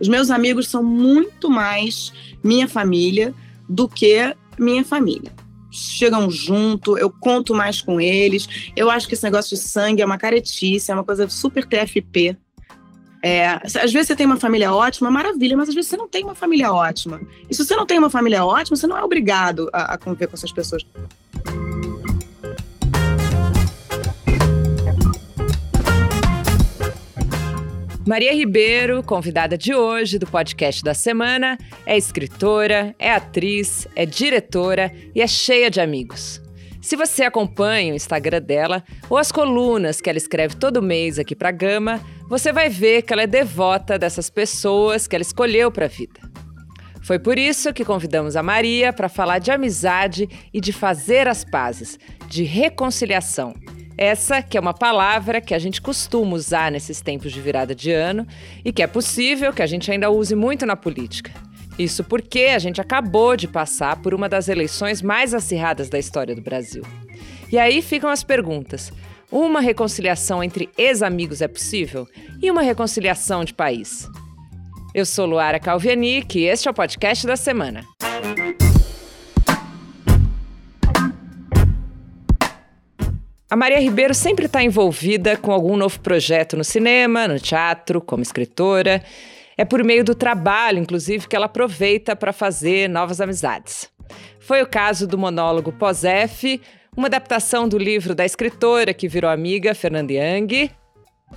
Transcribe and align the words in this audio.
Os 0.00 0.08
meus 0.08 0.30
amigos 0.30 0.68
são 0.68 0.82
muito 0.82 1.50
mais 1.50 2.12
minha 2.42 2.68
família 2.68 3.34
do 3.68 3.88
que 3.88 4.34
minha 4.58 4.84
família. 4.84 5.32
Chegam 5.70 6.30
junto, 6.30 6.96
eu 6.96 7.10
conto 7.10 7.54
mais 7.54 7.80
com 7.82 8.00
eles. 8.00 8.70
Eu 8.74 8.90
acho 8.90 9.06
que 9.06 9.14
esse 9.14 9.24
negócio 9.24 9.56
de 9.56 9.62
sangue 9.62 10.02
é 10.02 10.06
uma 10.06 10.18
caretice, 10.18 10.90
é 10.90 10.94
uma 10.94 11.04
coisa 11.04 11.28
super 11.28 11.66
TFP. 11.66 12.36
É, 13.22 13.60
às 13.64 13.92
vezes 13.92 14.06
você 14.06 14.16
tem 14.16 14.26
uma 14.26 14.36
família 14.36 14.72
ótima, 14.72 15.10
maravilha, 15.10 15.56
mas 15.56 15.68
às 15.68 15.74
vezes 15.74 15.90
você 15.90 15.96
não 15.96 16.08
tem 16.08 16.22
uma 16.22 16.34
família 16.34 16.72
ótima. 16.72 17.20
E 17.50 17.54
se 17.54 17.64
você 17.64 17.74
não 17.74 17.84
tem 17.84 17.98
uma 17.98 18.08
família 18.08 18.44
ótima, 18.44 18.76
você 18.76 18.86
não 18.86 18.96
é 18.96 19.02
obrigado 19.02 19.68
a, 19.72 19.94
a 19.94 19.98
conviver 19.98 20.28
com 20.28 20.34
essas 20.34 20.52
pessoas. 20.52 20.86
Maria 28.06 28.32
Ribeiro, 28.32 29.02
convidada 29.02 29.58
de 29.58 29.74
hoje 29.74 30.16
do 30.16 30.28
podcast 30.28 30.80
da 30.80 30.94
semana, 30.94 31.58
é 31.84 31.98
escritora, 31.98 32.94
é 33.00 33.10
atriz, 33.10 33.88
é 33.96 34.06
diretora 34.06 34.92
e 35.12 35.20
é 35.20 35.26
cheia 35.26 35.68
de 35.68 35.80
amigos. 35.80 36.40
Se 36.80 36.94
você 36.94 37.24
acompanha 37.24 37.92
o 37.92 37.96
Instagram 37.96 38.40
dela 38.40 38.84
ou 39.10 39.18
as 39.18 39.32
colunas 39.32 40.00
que 40.00 40.08
ela 40.08 40.18
escreve 40.18 40.54
todo 40.54 40.80
mês 40.80 41.18
aqui 41.18 41.34
para 41.34 41.50
Gama, 41.50 42.00
você 42.28 42.52
vai 42.52 42.68
ver 42.68 43.02
que 43.02 43.12
ela 43.12 43.22
é 43.22 43.26
devota 43.26 43.98
dessas 43.98 44.30
pessoas 44.30 45.08
que 45.08 45.16
ela 45.16 45.22
escolheu 45.22 45.72
para 45.72 45.86
a 45.86 45.88
vida. 45.88 46.20
Foi 47.02 47.18
por 47.18 47.36
isso 47.36 47.74
que 47.74 47.84
convidamos 47.84 48.36
a 48.36 48.42
Maria 48.42 48.92
para 48.92 49.08
falar 49.08 49.40
de 49.40 49.50
amizade 49.50 50.28
e 50.54 50.60
de 50.60 50.72
fazer 50.72 51.26
as 51.26 51.44
pazes, 51.44 51.98
de 52.28 52.44
reconciliação. 52.44 53.52
Essa 53.98 54.42
que 54.42 54.58
é 54.58 54.60
uma 54.60 54.74
palavra 54.74 55.40
que 55.40 55.54
a 55.54 55.58
gente 55.58 55.80
costuma 55.80 56.34
usar 56.34 56.70
nesses 56.70 57.00
tempos 57.00 57.32
de 57.32 57.40
virada 57.40 57.74
de 57.74 57.90
ano 57.90 58.26
e 58.64 58.72
que 58.72 58.82
é 58.82 58.86
possível 58.86 59.52
que 59.52 59.62
a 59.62 59.66
gente 59.66 59.90
ainda 59.90 60.10
use 60.10 60.34
muito 60.34 60.66
na 60.66 60.76
política. 60.76 61.32
Isso 61.78 62.04
porque 62.04 62.50
a 62.54 62.58
gente 62.58 62.80
acabou 62.80 63.36
de 63.36 63.48
passar 63.48 63.96
por 63.96 64.14
uma 64.14 64.28
das 64.28 64.48
eleições 64.48 65.02
mais 65.02 65.34
acirradas 65.34 65.88
da 65.88 65.98
história 65.98 66.34
do 66.34 66.42
Brasil. 66.42 66.82
E 67.50 67.58
aí 67.58 67.80
ficam 67.80 68.10
as 68.10 68.22
perguntas: 68.22 68.92
uma 69.30 69.60
reconciliação 69.60 70.42
entre 70.42 70.68
ex-amigos 70.76 71.40
é 71.40 71.48
possível? 71.48 72.06
E 72.42 72.50
uma 72.50 72.62
reconciliação 72.62 73.44
de 73.44 73.54
país? 73.54 74.08
Eu 74.94 75.04
sou 75.04 75.26
Luara 75.26 75.60
Calvianic 75.60 76.38
e 76.38 76.44
este 76.44 76.68
é 76.68 76.70
o 76.70 76.74
podcast 76.74 77.26
da 77.26 77.36
semana. 77.36 77.84
A 83.56 83.58
Maria 83.58 83.80
Ribeiro 83.80 84.12
sempre 84.12 84.44
está 84.44 84.62
envolvida 84.62 85.34
com 85.34 85.50
algum 85.50 85.78
novo 85.78 85.98
projeto 86.00 86.58
no 86.58 86.62
cinema, 86.62 87.26
no 87.26 87.40
teatro, 87.40 88.02
como 88.02 88.22
escritora. 88.22 89.02
É 89.56 89.64
por 89.64 89.82
meio 89.82 90.04
do 90.04 90.14
trabalho, 90.14 90.78
inclusive, 90.78 91.26
que 91.26 91.34
ela 91.34 91.46
aproveita 91.46 92.14
para 92.14 92.34
fazer 92.34 92.86
novas 92.86 93.18
amizades. 93.18 93.90
Foi 94.38 94.60
o 94.60 94.66
caso 94.66 95.06
do 95.06 95.16
monólogo 95.16 95.72
Pós-F, 95.72 96.60
uma 96.94 97.06
adaptação 97.06 97.66
do 97.66 97.78
livro 97.78 98.14
da 98.14 98.26
escritora 98.26 98.92
que 98.92 99.08
virou 99.08 99.30
amiga, 99.30 99.74
Fernanda 99.74 100.12
Young. 100.12 100.70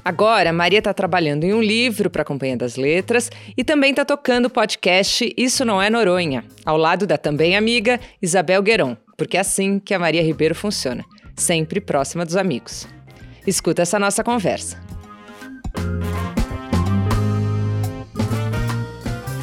Agora, 0.03 0.51
Maria 0.51 0.79
está 0.79 0.93
trabalhando 0.93 1.45
em 1.45 1.53
um 1.53 1.61
livro 1.61 2.09
para 2.09 2.23
a 2.23 2.25
Companhia 2.25 2.57
das 2.57 2.75
Letras 2.75 3.31
e 3.55 3.63
também 3.63 3.91
está 3.91 4.03
tocando 4.03 4.47
o 4.47 4.49
podcast 4.49 5.33
Isso 5.37 5.63
Não 5.63 5.81
É 5.81 5.89
Noronha, 5.89 6.43
ao 6.65 6.75
lado 6.75 7.07
da 7.07 7.17
também 7.17 7.55
amiga 7.55 7.97
Isabel 8.21 8.61
Gueron, 8.61 8.97
porque 9.15 9.37
é 9.37 9.39
assim 9.39 9.79
que 9.79 9.93
a 9.93 9.99
Maria 9.99 10.21
Ribeiro 10.21 10.53
funciona 10.53 11.05
sempre 11.39 11.81
próxima 11.81 12.25
dos 12.25 12.35
amigos. 12.35 12.87
Escuta 13.47 13.81
essa 13.81 13.97
nossa 13.97 14.23
conversa. 14.23 14.77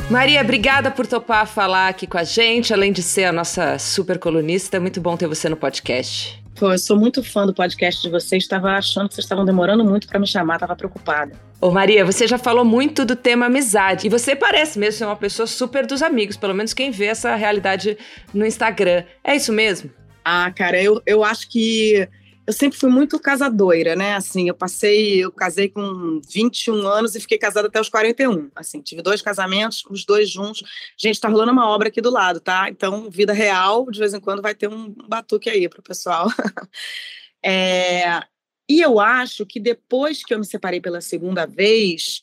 Maria, 0.09 0.41
obrigada 0.41 0.89
por 0.89 1.05
topar 1.05 1.49
falar 1.49 1.89
aqui 1.89 2.07
com 2.07 2.17
a 2.17 2.23
gente, 2.23 2.73
além 2.73 2.93
de 2.93 3.03
ser 3.03 3.25
a 3.25 3.33
nossa 3.33 3.77
super 3.77 4.21
colunista. 4.21 4.77
É 4.77 4.81
muito 4.81 5.01
bom 5.01 5.17
ter 5.17 5.27
você 5.27 5.49
no 5.49 5.57
podcast. 5.57 6.41
Pô, 6.55 6.73
eu 6.73 6.79
sou 6.79 6.97
muito 6.97 7.25
fã 7.25 7.45
do 7.45 7.53
podcast 7.53 8.01
de 8.01 8.09
vocês. 8.09 8.45
Estava 8.45 8.71
achando 8.71 9.09
que 9.09 9.17
vocês 9.17 9.25
estavam 9.25 9.45
demorando 9.45 9.85
muito 9.85 10.07
para 10.07 10.21
me 10.21 10.27
chamar, 10.27 10.55
estava 10.55 10.77
preocupada. 10.77 11.33
Ô 11.61 11.71
Maria, 11.71 12.05
você 12.05 12.27
já 12.27 12.39
falou 12.39 12.65
muito 12.65 13.05
do 13.05 13.17
tema 13.17 13.47
amizade. 13.47 14.07
E 14.07 14.11
você 14.11 14.37
parece 14.37 14.79
mesmo 14.79 14.99
ser 14.99 15.05
uma 15.07 15.17
pessoa 15.17 15.47
super 15.47 15.85
dos 15.85 16.01
amigos, 16.03 16.37
pelo 16.37 16.55
menos 16.55 16.73
quem 16.73 16.93
vê 16.93 17.07
essa 17.07 17.35
realidade 17.35 17.99
no 18.33 18.47
Instagram. 18.47 19.03
É 19.25 19.35
isso 19.35 19.53
mesmo? 19.53 19.91
Ah, 20.29 20.51
cara, 20.51 20.83
eu, 20.83 21.01
eu 21.07 21.23
acho 21.23 21.49
que 21.49 22.09
eu 22.45 22.53
sempre 22.53 22.77
fui 22.77 22.91
muito 22.91 23.17
casadoira, 23.21 23.95
né? 23.95 24.17
Assim, 24.17 24.49
eu 24.49 24.57
passei, 24.57 25.25
eu 25.25 25.31
casei 25.31 25.69
com 25.69 26.21
21 26.29 26.85
anos 26.85 27.15
e 27.15 27.21
fiquei 27.21 27.39
casada 27.39 27.69
até 27.69 27.81
os 27.81 27.89
41. 27.89 28.51
Assim, 28.57 28.83
tive 28.83 29.03
dois 29.03 29.23
casamentos, 29.23 29.85
os 29.89 30.05
dois 30.05 30.29
juntos. 30.29 30.65
Gente, 30.99 31.21
tá 31.21 31.29
rolando 31.29 31.53
uma 31.53 31.69
obra 31.69 31.87
aqui 31.87 32.01
do 32.01 32.11
lado, 32.11 32.41
tá? 32.41 32.69
Então, 32.69 33.09
vida 33.09 33.33
real, 33.33 33.89
de 33.89 34.01
vez 34.01 34.15
em 34.15 34.21
quando 34.21 34.43
vai 34.43 34.53
ter 34.53 34.69
um 34.69 34.93
batuque 35.09 35.49
aí 35.49 35.69
pro 35.69 35.81
pessoal. 35.81 36.27
é, 37.41 38.21
e 38.69 38.81
eu 38.81 38.99
acho 38.99 39.47
que 39.47 39.61
depois 39.61 40.25
que 40.25 40.35
eu 40.35 40.41
me 40.41 40.45
separei 40.45 40.81
pela 40.81 41.01
segunda 41.01 41.47
vez, 41.47 42.21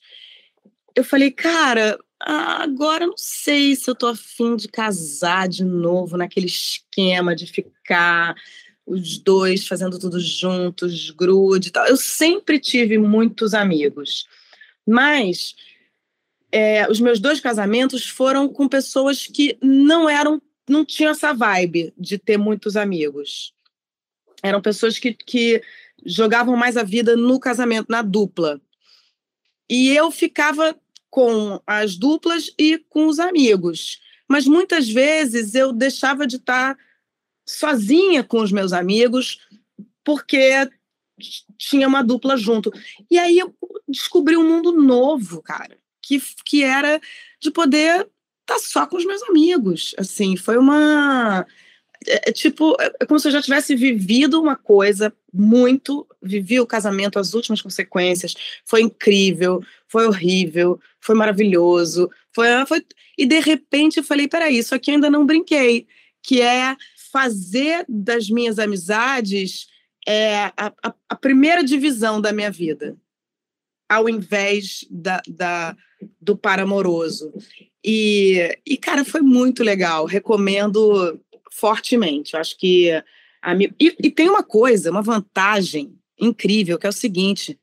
eu 0.93 1.05
falei, 1.05 1.31
cara, 1.31 1.97
agora 2.19 3.07
não 3.07 3.17
sei 3.17 3.77
se 3.77 3.89
eu 3.89 3.95
tô 3.95 4.07
afim 4.07 4.57
de 4.57 4.67
casar 4.67 5.47
de 5.47 5.63
novo 5.63 6.17
naquele 6.17 6.47
esquema 6.47 7.33
de 7.33 7.47
ficar 7.47 7.72
os 8.85 9.17
dois 9.17 9.67
fazendo 9.67 9.97
tudo 9.97 10.19
juntos, 10.19 11.09
grude 11.11 11.69
e 11.69 11.71
tal. 11.71 11.85
Eu 11.88 11.97
sempre 11.97 12.59
tive 12.59 12.97
muitos 12.97 13.53
amigos, 13.53 14.27
mas 14.85 15.55
é, 16.51 16.89
os 16.89 16.99
meus 16.99 17.19
dois 17.19 17.39
casamentos 17.39 18.07
foram 18.07 18.47
com 18.47 18.67
pessoas 18.67 19.25
que 19.25 19.57
não 19.61 20.09
eram, 20.09 20.41
não 20.69 20.85
tinham 20.85 21.11
essa 21.11 21.33
vibe 21.33 21.94
de 21.97 22.17
ter 22.17 22.38
muitos 22.38 22.75
amigos. 22.75 23.53
Eram 24.44 24.61
pessoas 24.61 25.00
que, 25.00 25.13
que 25.13 25.61
jogavam 26.05 26.55
mais 26.55 26.75
a 26.75 26.83
vida 26.83 27.15
no 27.15 27.39
casamento, 27.39 27.88
na 27.89 28.01
dupla. 28.01 28.61
E 29.69 29.95
eu 29.95 30.11
ficava 30.11 30.75
com 31.09 31.61
as 31.65 31.95
duplas 31.95 32.53
e 32.59 32.77
com 32.89 33.07
os 33.07 33.19
amigos. 33.19 34.01
Mas 34.27 34.45
muitas 34.45 34.89
vezes 34.89 35.55
eu 35.55 35.71
deixava 35.71 36.27
de 36.27 36.35
estar 36.35 36.77
sozinha 37.45 38.23
com 38.23 38.39
os 38.39 38.51
meus 38.51 38.73
amigos 38.73 39.39
porque 40.03 40.69
tinha 41.57 41.87
uma 41.87 42.03
dupla 42.03 42.35
junto. 42.35 42.71
E 43.09 43.17
aí 43.17 43.39
eu 43.39 43.53
descobri 43.87 44.35
um 44.35 44.47
mundo 44.47 44.71
novo, 44.71 45.41
cara, 45.41 45.77
que, 46.01 46.21
que 46.45 46.63
era 46.63 46.99
de 47.39 47.51
poder 47.51 48.07
estar 48.41 48.59
só 48.59 48.85
com 48.85 48.97
os 48.97 49.05
meus 49.05 49.23
amigos. 49.23 49.95
Assim, 49.97 50.35
foi 50.35 50.57
uma 50.57 51.45
é, 52.07 52.29
é, 52.29 52.31
tipo, 52.31 52.75
é, 52.79 52.91
é 52.99 53.05
como 53.05 53.19
se 53.19 53.27
eu 53.27 53.31
já 53.31 53.41
tivesse 53.41 53.75
vivido 53.75 54.41
uma 54.41 54.55
coisa 54.55 55.13
muito, 55.31 56.07
vivi 56.21 56.59
o 56.59 56.67
casamento, 56.67 57.19
as 57.19 57.33
últimas 57.33 57.61
consequências, 57.61 58.35
foi 58.65 58.81
incrível, 58.81 59.61
foi 59.87 60.05
horrível, 60.05 60.79
foi 60.99 61.15
maravilhoso, 61.15 62.09
foi, 62.33 62.47
foi 62.67 62.85
e 63.17 63.25
de 63.25 63.39
repente 63.39 63.97
eu 63.97 64.03
falei, 64.03 64.27
peraí, 64.27 64.57
isso 64.57 64.75
aqui 64.75 64.91
ainda 64.91 65.09
não 65.09 65.25
brinquei, 65.25 65.87
que 66.21 66.41
é 66.41 66.75
fazer 67.13 67.85
das 67.88 68.28
minhas 68.28 68.57
amizades 68.57 69.68
é, 70.07 70.46
a, 70.57 70.74
a, 70.84 70.94
a 71.09 71.16
primeira 71.16 71.63
divisão 71.63 72.19
da 72.19 72.34
minha 72.34 72.50
vida, 72.50 72.97
ao 73.88 74.09
invés 74.09 74.84
da, 74.90 75.22
da, 75.28 75.78
do 76.19 76.35
par 76.35 76.59
amoroso. 76.59 77.31
E, 77.85 78.57
e, 78.66 78.75
cara, 78.78 79.06
foi 79.06 79.22
muito 79.22 79.63
legal. 79.63 80.06
Recomendo 80.06 81.22
fortemente. 81.51 82.34
Eu 82.34 82.40
acho 82.40 82.57
que. 82.57 82.90
A, 83.41 83.56
e, 83.80 83.95
e 84.00 84.09
tem 84.09 84.28
uma 84.28 84.44
coisa, 84.44 84.90
uma 84.90 85.01
vantagem 85.01 85.95
incrível, 86.19 86.80
que 86.80 86.88
é 86.88 86.90
o 86.90 86.94
seguinte: 86.94 87.59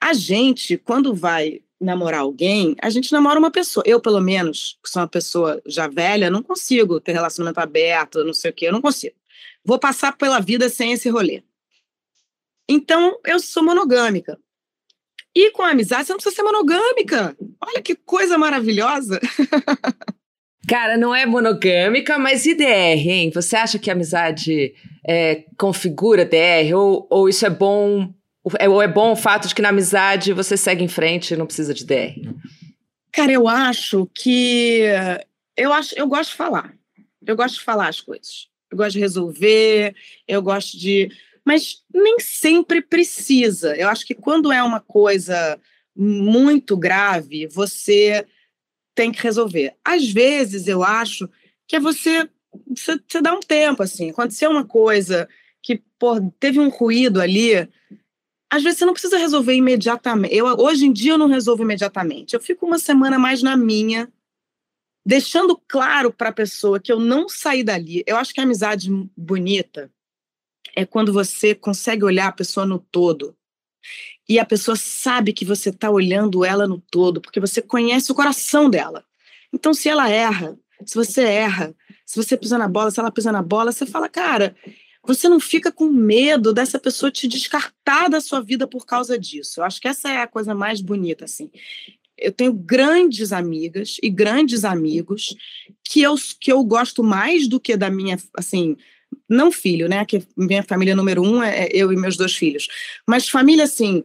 a 0.00 0.12
gente, 0.12 0.76
quando 0.76 1.14
vai 1.14 1.60
namorar 1.80 2.20
alguém, 2.20 2.74
a 2.82 2.90
gente 2.90 3.12
namora 3.12 3.38
uma 3.38 3.50
pessoa. 3.50 3.84
Eu, 3.86 4.00
pelo 4.00 4.20
menos, 4.20 4.78
que 4.82 4.90
sou 4.90 5.02
uma 5.02 5.08
pessoa 5.08 5.62
já 5.66 5.86
velha, 5.86 6.30
não 6.30 6.42
consigo 6.42 7.00
ter 7.00 7.12
relacionamento 7.12 7.60
aberto, 7.60 8.24
não 8.24 8.32
sei 8.32 8.50
o 8.50 8.54
quê, 8.54 8.66
eu 8.68 8.72
não 8.72 8.80
consigo. 8.80 9.14
Vou 9.64 9.78
passar 9.78 10.16
pela 10.16 10.40
vida 10.40 10.68
sem 10.68 10.92
esse 10.92 11.08
rolê. 11.08 11.42
Então, 12.68 13.18
eu 13.24 13.40
sou 13.40 13.62
monogâmica. 13.62 14.38
E 15.34 15.50
com 15.52 15.62
a 15.62 15.70
amizade, 15.70 16.06
você 16.06 16.12
não 16.12 16.18
precisa 16.18 16.36
ser 16.36 16.42
monogâmica. 16.42 17.36
Olha 17.62 17.80
que 17.80 17.94
coisa 17.94 18.36
maravilhosa. 18.36 19.20
Cara, 20.68 20.98
não 20.98 21.14
é 21.14 21.24
monogâmica, 21.24 22.18
mas 22.18 22.44
e 22.44 22.54
DR, 22.54 23.08
hein? 23.08 23.30
Você 23.34 23.56
acha 23.56 23.78
que 23.78 23.88
a 23.88 23.94
amizade 23.94 24.74
é, 25.06 25.44
configura 25.56 26.26
DR? 26.26 26.74
Ou, 26.74 27.06
ou 27.08 27.28
isso 27.28 27.46
é 27.46 27.50
bom? 27.50 28.12
Ou 28.42 28.80
é 28.80 28.88
bom 28.88 29.12
o 29.12 29.16
fato 29.16 29.48
de 29.48 29.54
que 29.54 29.62
na 29.62 29.68
amizade 29.68 30.32
você 30.32 30.56
segue 30.56 30.82
em 30.82 30.88
frente 30.88 31.34
e 31.34 31.36
não 31.36 31.46
precisa 31.46 31.74
de 31.74 31.84
DR? 31.84 32.14
Cara, 33.12 33.32
eu 33.32 33.48
acho 33.48 34.08
que. 34.14 34.82
Eu, 35.56 35.72
acho, 35.72 35.94
eu 35.98 36.06
gosto 36.06 36.30
de 36.30 36.36
falar. 36.36 36.74
Eu 37.26 37.36
gosto 37.36 37.56
de 37.56 37.64
falar 37.64 37.88
as 37.88 38.00
coisas. 38.00 38.48
Eu 38.70 38.76
gosto 38.76 38.92
de 38.92 39.00
resolver, 39.00 39.94
eu 40.26 40.40
gosto 40.40 40.78
de. 40.78 41.10
Mas 41.44 41.82
nem 41.92 42.18
sempre 42.20 42.80
precisa. 42.80 43.74
Eu 43.76 43.88
acho 43.88 44.06
que 44.06 44.14
quando 44.14 44.52
é 44.52 44.62
uma 44.62 44.80
coisa 44.80 45.58
muito 45.96 46.76
grave, 46.76 47.46
você 47.46 48.24
tem 48.94 49.10
que 49.10 49.22
resolver. 49.22 49.74
Às 49.84 50.08
vezes 50.08 50.68
eu 50.68 50.82
acho 50.84 51.28
que 51.66 51.76
é 51.76 51.80
você, 51.80 52.28
você, 52.68 53.00
você 53.06 53.20
dá 53.20 53.34
um 53.34 53.40
tempo, 53.40 53.82
assim, 53.82 54.10
aconteceu 54.10 54.50
uma 54.50 54.64
coisa 54.64 55.28
que 55.62 55.82
pô, 55.98 56.20
teve 56.38 56.60
um 56.60 56.68
ruído 56.68 57.20
ali, 57.20 57.68
às 58.50 58.62
vezes 58.62 58.78
você 58.78 58.84
não 58.86 58.92
precisa 58.92 59.18
resolver 59.18 59.54
imediatamente. 59.54 60.34
Eu, 60.34 60.46
hoje 60.46 60.86
em 60.86 60.92
dia 60.92 61.12
eu 61.12 61.18
não 61.18 61.26
resolvo 61.26 61.62
imediatamente. 61.62 62.34
Eu 62.34 62.40
fico 62.40 62.66
uma 62.66 62.78
semana 62.78 63.18
mais 63.18 63.42
na 63.42 63.56
minha, 63.56 64.10
deixando 65.04 65.60
claro 65.68 66.12
para 66.12 66.30
a 66.30 66.32
pessoa 66.32 66.80
que 66.80 66.90
eu 66.90 66.98
não 66.98 67.28
saí 67.28 67.62
dali. 67.62 68.02
Eu 68.06 68.16
acho 68.16 68.32
que 68.32 68.40
a 68.40 68.44
amizade 68.44 68.90
bonita 69.16 69.90
é 70.74 70.86
quando 70.86 71.12
você 71.12 71.54
consegue 71.54 72.04
olhar 72.04 72.28
a 72.28 72.32
pessoa 72.32 72.64
no 72.64 72.78
todo 72.78 73.36
e 74.28 74.38
a 74.38 74.44
pessoa 74.44 74.76
sabe 74.76 75.32
que 75.32 75.44
você 75.44 75.70
está 75.70 75.90
olhando 75.90 76.44
ela 76.44 76.66
no 76.66 76.78
todo, 76.78 77.20
porque 77.20 77.40
você 77.40 77.62
conhece 77.62 78.12
o 78.12 78.14
coração 78.14 78.68
dela. 78.68 79.04
Então, 79.52 79.72
se 79.72 79.88
ela 79.88 80.10
erra, 80.10 80.58
se 80.84 80.94
você 80.94 81.22
erra, 81.22 81.74
se 82.04 82.22
você 82.22 82.36
pisa 82.36 82.58
na 82.58 82.68
bola, 82.68 82.90
se 82.90 83.00
ela 83.00 83.10
pisa 83.10 83.32
na 83.32 83.42
bola, 83.42 83.72
você 83.72 83.86
fala, 83.86 84.08
cara, 84.08 84.54
você 85.08 85.26
não 85.26 85.40
fica 85.40 85.72
com 85.72 85.86
medo 85.86 86.52
dessa 86.52 86.78
pessoa 86.78 87.10
te 87.10 87.26
descartar 87.26 88.08
da 88.10 88.20
sua 88.20 88.42
vida 88.42 88.66
por 88.66 88.84
causa 88.84 89.18
disso. 89.18 89.58
Eu 89.58 89.64
acho 89.64 89.80
que 89.80 89.88
essa 89.88 90.10
é 90.10 90.18
a 90.18 90.26
coisa 90.26 90.54
mais 90.54 90.82
bonita, 90.82 91.24
assim. 91.24 91.50
Eu 92.18 92.30
tenho 92.30 92.52
grandes 92.52 93.32
amigas 93.32 93.96
e 94.02 94.10
grandes 94.10 94.66
amigos 94.66 95.34
que 95.82 96.02
eu, 96.02 96.14
que 96.38 96.52
eu 96.52 96.62
gosto 96.62 97.02
mais 97.02 97.48
do 97.48 97.58
que 97.58 97.74
da 97.74 97.88
minha, 97.88 98.18
assim, 98.36 98.76
não 99.26 99.50
filho, 99.50 99.88
né? 99.88 100.04
Que 100.04 100.22
minha 100.36 100.62
família 100.62 100.94
número 100.94 101.22
um 101.22 101.42
é 101.42 101.68
eu 101.72 101.90
e 101.90 101.96
meus 101.96 102.18
dois 102.18 102.36
filhos. 102.36 102.68
Mas 103.08 103.30
família, 103.30 103.64
assim, 103.64 104.04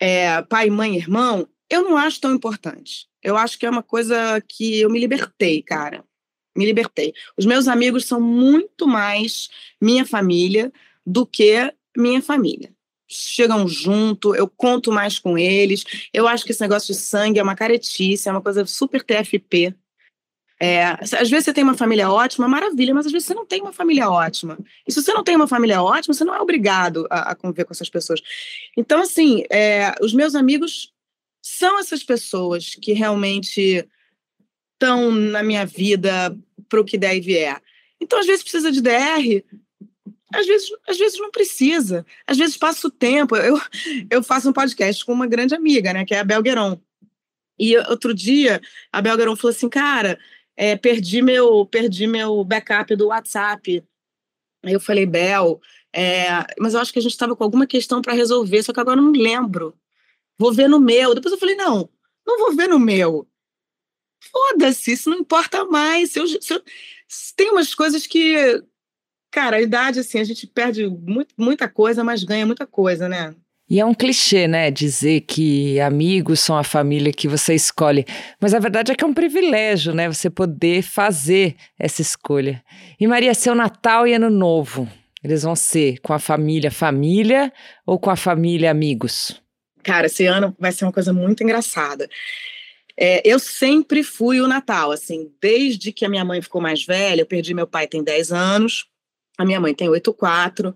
é, 0.00 0.42
pai, 0.42 0.68
mãe, 0.68 0.96
irmão, 0.96 1.46
eu 1.70 1.84
não 1.84 1.96
acho 1.96 2.20
tão 2.20 2.34
importante. 2.34 3.06
Eu 3.22 3.36
acho 3.36 3.56
que 3.56 3.66
é 3.66 3.70
uma 3.70 3.84
coisa 3.84 4.42
que 4.48 4.80
eu 4.80 4.90
me 4.90 4.98
libertei, 4.98 5.62
cara. 5.62 6.04
Me 6.56 6.64
libertei. 6.64 7.14
Os 7.36 7.46
meus 7.46 7.68
amigos 7.68 8.04
são 8.04 8.20
muito 8.20 8.86
mais 8.86 9.48
minha 9.80 10.04
família 10.04 10.72
do 11.06 11.24
que 11.26 11.72
minha 11.96 12.20
família. 12.20 12.72
Chegam 13.08 13.66
junto, 13.66 14.34
eu 14.34 14.48
conto 14.48 14.92
mais 14.92 15.18
com 15.18 15.36
eles. 15.36 15.84
Eu 16.12 16.28
acho 16.28 16.44
que 16.44 16.52
esse 16.52 16.60
negócio 16.60 16.94
de 16.94 17.00
sangue 17.00 17.38
é 17.38 17.42
uma 17.42 17.56
caretice, 17.56 18.28
é 18.28 18.32
uma 18.32 18.40
coisa 18.40 18.64
super 18.66 19.02
TFP. 19.02 19.74
É, 20.62 20.88
às 21.00 21.30
vezes 21.30 21.46
você 21.46 21.54
tem 21.54 21.64
uma 21.64 21.76
família 21.76 22.10
ótima, 22.10 22.46
maravilha, 22.46 22.92
mas 22.92 23.06
às 23.06 23.12
vezes 23.12 23.26
você 23.26 23.34
não 23.34 23.46
tem 23.46 23.62
uma 23.62 23.72
família 23.72 24.10
ótima. 24.10 24.58
E 24.86 24.92
se 24.92 25.02
você 25.02 25.10
não 25.10 25.24
tem 25.24 25.34
uma 25.34 25.48
família 25.48 25.82
ótima, 25.82 26.12
você 26.12 26.22
não 26.22 26.34
é 26.34 26.40
obrigado 26.40 27.06
a, 27.08 27.30
a 27.30 27.34
conviver 27.34 27.64
com 27.64 27.72
essas 27.72 27.88
pessoas. 27.88 28.20
Então, 28.76 29.00
assim, 29.00 29.42
é, 29.50 29.94
os 30.02 30.12
meus 30.12 30.34
amigos 30.34 30.92
são 31.42 31.78
essas 31.80 32.04
pessoas 32.04 32.74
que 32.74 32.92
realmente 32.92 33.88
estão 34.80 35.12
na 35.12 35.42
minha 35.42 35.66
vida 35.66 36.34
para 36.68 36.80
o 36.80 36.84
que 36.84 36.96
der 36.96 37.16
e 37.16 37.20
vier. 37.20 37.60
Então, 38.00 38.18
às 38.18 38.26
vezes 38.26 38.42
precisa 38.42 38.72
de 38.72 38.80
DR, 38.80 39.44
às 40.32 40.46
vezes, 40.46 40.70
às 40.88 40.96
vezes 40.96 41.18
não 41.18 41.30
precisa. 41.30 42.06
Às 42.26 42.38
vezes 42.38 42.56
passa 42.56 42.86
o 42.86 42.90
tempo. 42.90 43.36
Eu, 43.36 43.60
eu 44.10 44.22
faço 44.22 44.48
um 44.48 44.52
podcast 44.52 45.04
com 45.04 45.12
uma 45.12 45.26
grande 45.26 45.54
amiga, 45.54 45.92
né, 45.92 46.04
que 46.04 46.14
é 46.14 46.20
a 46.20 46.24
Bel 46.24 46.42
Gueron. 46.42 46.80
E 47.58 47.76
outro 47.76 48.14
dia, 48.14 48.60
a 48.90 49.02
Bel 49.02 49.16
Gueron 49.18 49.36
falou 49.36 49.54
assim, 49.54 49.68
cara, 49.68 50.18
é, 50.56 50.76
perdi 50.76 51.20
meu 51.20 51.66
perdi 51.66 52.06
meu 52.06 52.42
backup 52.42 52.96
do 52.96 53.08
WhatsApp. 53.08 53.84
Aí 54.62 54.72
eu 54.72 54.80
falei, 54.80 55.04
Bel, 55.04 55.60
é, 55.92 56.28
mas 56.58 56.72
eu 56.72 56.80
acho 56.80 56.92
que 56.92 56.98
a 56.98 57.02
gente 57.02 57.12
estava 57.12 57.36
com 57.36 57.44
alguma 57.44 57.66
questão 57.66 58.00
para 58.00 58.14
resolver, 58.14 58.62
só 58.62 58.72
que 58.72 58.80
agora 58.80 58.98
eu 58.98 59.04
não 59.04 59.12
lembro. 59.12 59.74
Vou 60.38 60.52
ver 60.52 60.68
no 60.68 60.80
meu. 60.80 61.14
Depois 61.14 61.32
eu 61.32 61.38
falei, 61.38 61.54
não, 61.54 61.88
não 62.26 62.38
vou 62.38 62.56
ver 62.56 62.68
no 62.68 62.78
meu. 62.78 63.26
Foda-se, 64.20 64.92
isso 64.92 65.10
não 65.10 65.18
importa 65.18 65.64
mais. 65.64 66.12
Se 66.12 66.18
eu, 66.18 66.26
se 66.26 66.54
eu, 66.54 66.62
tem 67.36 67.50
umas 67.50 67.74
coisas 67.74 68.06
que, 68.06 68.62
cara, 69.30 69.56
a 69.56 69.62
idade, 69.62 70.00
assim, 70.00 70.18
a 70.18 70.24
gente 70.24 70.46
perde 70.46 70.86
muito, 70.86 71.34
muita 71.38 71.68
coisa, 71.68 72.04
mas 72.04 72.22
ganha 72.22 72.46
muita 72.46 72.66
coisa, 72.66 73.08
né? 73.08 73.34
E 73.68 73.78
é 73.78 73.84
um 73.84 73.94
clichê, 73.94 74.48
né, 74.48 74.68
dizer 74.68 75.20
que 75.20 75.78
amigos 75.78 76.40
são 76.40 76.58
a 76.58 76.64
família 76.64 77.12
que 77.12 77.28
você 77.28 77.54
escolhe. 77.54 78.04
Mas 78.40 78.52
a 78.52 78.58
verdade 78.58 78.90
é 78.90 78.96
que 78.96 79.04
é 79.04 79.06
um 79.06 79.14
privilégio, 79.14 79.94
né, 79.94 80.08
você 80.08 80.28
poder 80.28 80.82
fazer 80.82 81.54
essa 81.78 82.02
escolha. 82.02 82.64
E 82.98 83.06
Maria, 83.06 83.32
seu 83.32 83.54
Natal 83.54 84.08
e 84.08 84.12
Ano 84.12 84.28
Novo, 84.28 84.88
eles 85.22 85.44
vão 85.44 85.54
ser 85.54 86.00
com 86.00 86.12
a 86.12 86.18
família 86.18 86.68
família 86.68 87.52
ou 87.86 87.96
com 87.96 88.10
a 88.10 88.16
família 88.16 88.72
amigos? 88.72 89.40
Cara, 89.84 90.06
esse 90.06 90.26
ano 90.26 90.54
vai 90.58 90.72
ser 90.72 90.84
uma 90.84 90.92
coisa 90.92 91.12
muito 91.12 91.44
engraçada. 91.44 92.08
É, 93.02 93.22
eu 93.24 93.38
sempre 93.38 94.02
fui 94.02 94.42
o 94.42 94.46
Natal, 94.46 94.92
assim, 94.92 95.32
desde 95.40 95.90
que 95.90 96.04
a 96.04 96.08
minha 96.08 96.22
mãe 96.22 96.42
ficou 96.42 96.60
mais 96.60 96.84
velha, 96.84 97.22
eu 97.22 97.26
perdi 97.26 97.54
meu 97.54 97.66
pai 97.66 97.86
tem 97.86 98.04
10 98.04 98.30
anos, 98.30 98.86
a 99.38 99.44
minha 99.44 99.58
mãe 99.58 99.74
tem 99.74 99.88
8,4. 99.88 100.74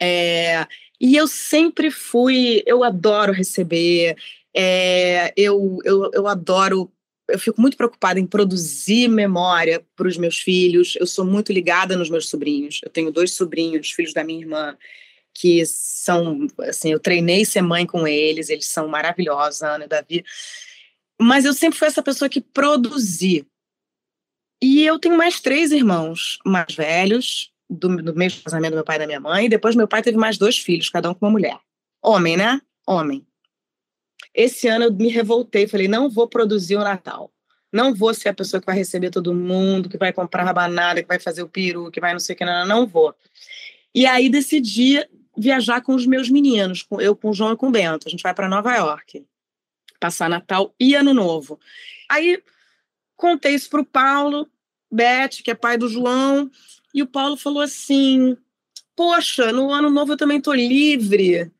É, 0.00 0.64
e 1.00 1.16
eu 1.16 1.26
sempre 1.26 1.90
fui, 1.90 2.62
eu 2.66 2.84
adoro 2.84 3.32
receber, 3.32 4.16
é, 4.54 5.32
eu, 5.36 5.78
eu, 5.84 6.08
eu 6.14 6.28
adoro, 6.28 6.88
eu 7.28 7.38
fico 7.38 7.60
muito 7.60 7.76
preocupada 7.76 8.20
em 8.20 8.26
produzir 8.26 9.08
memória 9.08 9.84
para 9.96 10.06
os 10.06 10.16
meus 10.16 10.38
filhos. 10.38 10.94
Eu 11.00 11.06
sou 11.06 11.24
muito 11.24 11.52
ligada 11.52 11.96
nos 11.96 12.08
meus 12.08 12.28
sobrinhos. 12.28 12.80
Eu 12.84 12.90
tenho 12.90 13.10
dois 13.10 13.32
sobrinhos, 13.32 13.90
filhos 13.90 14.14
da 14.14 14.22
minha 14.22 14.40
irmã, 14.40 14.76
que 15.34 15.66
são, 15.66 16.46
assim, 16.60 16.92
eu 16.92 17.00
treinei 17.00 17.44
ser 17.44 17.60
mãe 17.60 17.84
com 17.84 18.06
eles, 18.06 18.50
eles 18.50 18.66
são 18.66 18.86
maravilhosos, 18.86 19.62
Ana 19.62 19.84
e 19.84 19.88
Davi. 19.88 20.24
Mas 21.20 21.44
eu 21.44 21.52
sempre 21.52 21.78
fui 21.78 21.88
essa 21.88 22.02
pessoa 22.02 22.28
que 22.28 22.40
produzi. 22.40 23.46
E 24.62 24.84
eu 24.84 24.98
tenho 24.98 25.16
mais 25.16 25.40
três 25.40 25.70
irmãos 25.72 26.38
mais 26.44 26.74
velhos, 26.74 27.52
do, 27.68 27.96
do 27.96 28.14
mesmo 28.14 28.42
casamento 28.42 28.72
do 28.72 28.76
meu 28.76 28.84
pai 28.84 28.96
e 28.96 28.98
da 29.00 29.06
minha 29.06 29.20
mãe. 29.20 29.46
E 29.46 29.48
depois 29.48 29.74
meu 29.74 29.88
pai 29.88 30.02
teve 30.02 30.16
mais 30.16 30.38
dois 30.38 30.58
filhos, 30.58 30.88
cada 30.88 31.10
um 31.10 31.14
com 31.14 31.26
uma 31.26 31.32
mulher. 31.32 31.58
Homem, 32.02 32.36
né? 32.36 32.60
Homem. 32.86 33.26
Esse 34.34 34.68
ano 34.68 34.84
eu 34.84 34.92
me 34.92 35.08
revoltei, 35.08 35.66
falei, 35.66 35.88
não 35.88 36.10
vou 36.10 36.28
produzir 36.28 36.76
o 36.76 36.84
Natal. 36.84 37.32
Não 37.72 37.94
vou 37.94 38.14
ser 38.14 38.28
a 38.28 38.34
pessoa 38.34 38.60
que 38.60 38.66
vai 38.66 38.76
receber 38.76 39.10
todo 39.10 39.34
mundo, 39.34 39.88
que 39.88 39.98
vai 39.98 40.12
comprar 40.12 40.44
rabanada, 40.44 41.02
que 41.02 41.08
vai 41.08 41.18
fazer 41.18 41.42
o 41.42 41.48
peru, 41.48 41.90
que 41.90 42.00
vai 42.00 42.12
não 42.12 42.20
sei 42.20 42.34
o 42.34 42.38
que, 42.38 42.44
não, 42.44 42.66
não 42.66 42.86
vou. 42.86 43.14
E 43.94 44.06
aí 44.06 44.28
decidi 44.28 45.04
viajar 45.36 45.80
com 45.82 45.94
os 45.94 46.06
meus 46.06 46.30
meninos, 46.30 46.82
com, 46.82 47.00
eu 47.00 47.14
com 47.14 47.30
o 47.30 47.34
João 47.34 47.52
e 47.52 47.56
com 47.56 47.68
o 47.68 47.70
Bento. 47.70 48.06
A 48.06 48.10
gente 48.10 48.22
vai 48.22 48.32
para 48.32 48.48
Nova 48.48 48.74
York, 48.74 49.24
passar 49.98 50.28
Natal 50.28 50.74
e 50.78 50.94
Ano 50.94 51.14
Novo. 51.14 51.58
Aí 52.08 52.42
contei 53.16 53.54
isso 53.54 53.70
para 53.70 53.80
o 53.80 53.86
Paulo, 53.86 54.48
Beth, 54.90 55.42
que 55.42 55.50
é 55.50 55.54
pai 55.54 55.76
do 55.76 55.88
João, 55.88 56.50
e 56.94 57.02
o 57.02 57.06
Paulo 57.06 57.36
falou 57.36 57.60
assim: 57.60 58.36
Poxa, 58.94 59.52
no 59.52 59.70
ano 59.70 59.90
novo 59.90 60.12
eu 60.12 60.16
também 60.16 60.38
estou 60.38 60.54
livre. 60.54 61.42
O 61.42 61.50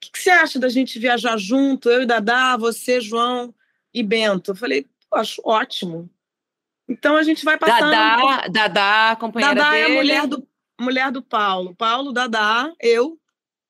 que, 0.00 0.10
que, 0.12 0.18
você 0.18 0.30
acha 0.30 0.58
da 0.58 0.68
gente 0.68 0.98
viajar 0.98 1.36
junto, 1.36 1.90
eu 1.90 2.02
e 2.02 2.06
Dadá, 2.06 2.56
você, 2.56 3.00
João 3.00 3.54
e 3.92 4.02
Bento? 4.02 4.52
Eu 4.52 4.56
falei: 4.56 4.86
Acho 5.12 5.40
ótimo. 5.44 6.10
Então 6.88 7.16
a 7.16 7.22
gente 7.22 7.44
vai 7.44 7.56
passar. 7.56 7.80
Dadá. 7.80 8.48
Dadá, 8.48 9.16
companheira 9.20 9.54
Dadá 9.54 9.70
dele. 9.70 9.82
é 9.82 9.86
a 9.86 9.94
mulher 9.94 10.26
do, 10.26 10.48
mulher 10.80 11.12
do 11.12 11.22
Paulo. 11.22 11.74
Paulo, 11.76 12.12
Dadá, 12.12 12.72
eu 12.80 13.20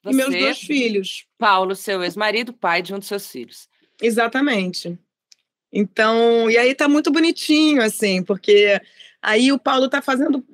você, 0.03 0.15
e 0.15 0.17
meus 0.17 0.35
dois 0.35 0.61
filhos. 0.61 1.27
Paulo, 1.37 1.77
seu 1.77 2.03
ex-marido, 2.03 2.53
pai 2.53 2.81
de 2.81 2.95
um 2.95 2.99
dos 2.99 3.09
seus 3.09 3.31
filhos. 3.31 3.69
Exatamente. 4.01 4.99
Então, 5.73 6.51
e 6.51 6.59
aí 6.59 6.75
tá 6.75 6.89
muito 6.89 7.11
bonitinho, 7.11 7.83
assim, 7.83 8.23
porque 8.23 8.81
Aí 9.23 9.53
o 9.53 9.59
Paulo 9.59 9.87
está 9.87 10.01
fazendo 10.01 10.45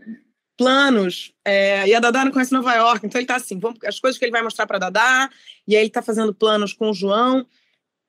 planos, 0.56 1.32
é, 1.44 1.86
e 1.86 1.94
a 1.94 2.00
Dadá 2.00 2.24
não 2.24 2.32
conhece 2.32 2.52
Nova 2.52 2.74
York, 2.74 3.06
então 3.06 3.18
ele 3.18 3.24
está 3.24 3.36
assim, 3.36 3.58
vamos, 3.58 3.78
as 3.84 4.00
coisas 4.00 4.18
que 4.18 4.24
ele 4.24 4.32
vai 4.32 4.42
mostrar 4.42 4.66
para 4.66 4.78
Dadá, 4.78 5.30
e 5.68 5.76
aí 5.76 5.82
ele 5.82 5.88
está 5.88 6.00
fazendo 6.00 6.34
planos 6.34 6.72
com 6.72 6.90
o 6.90 6.94
João, 6.94 7.46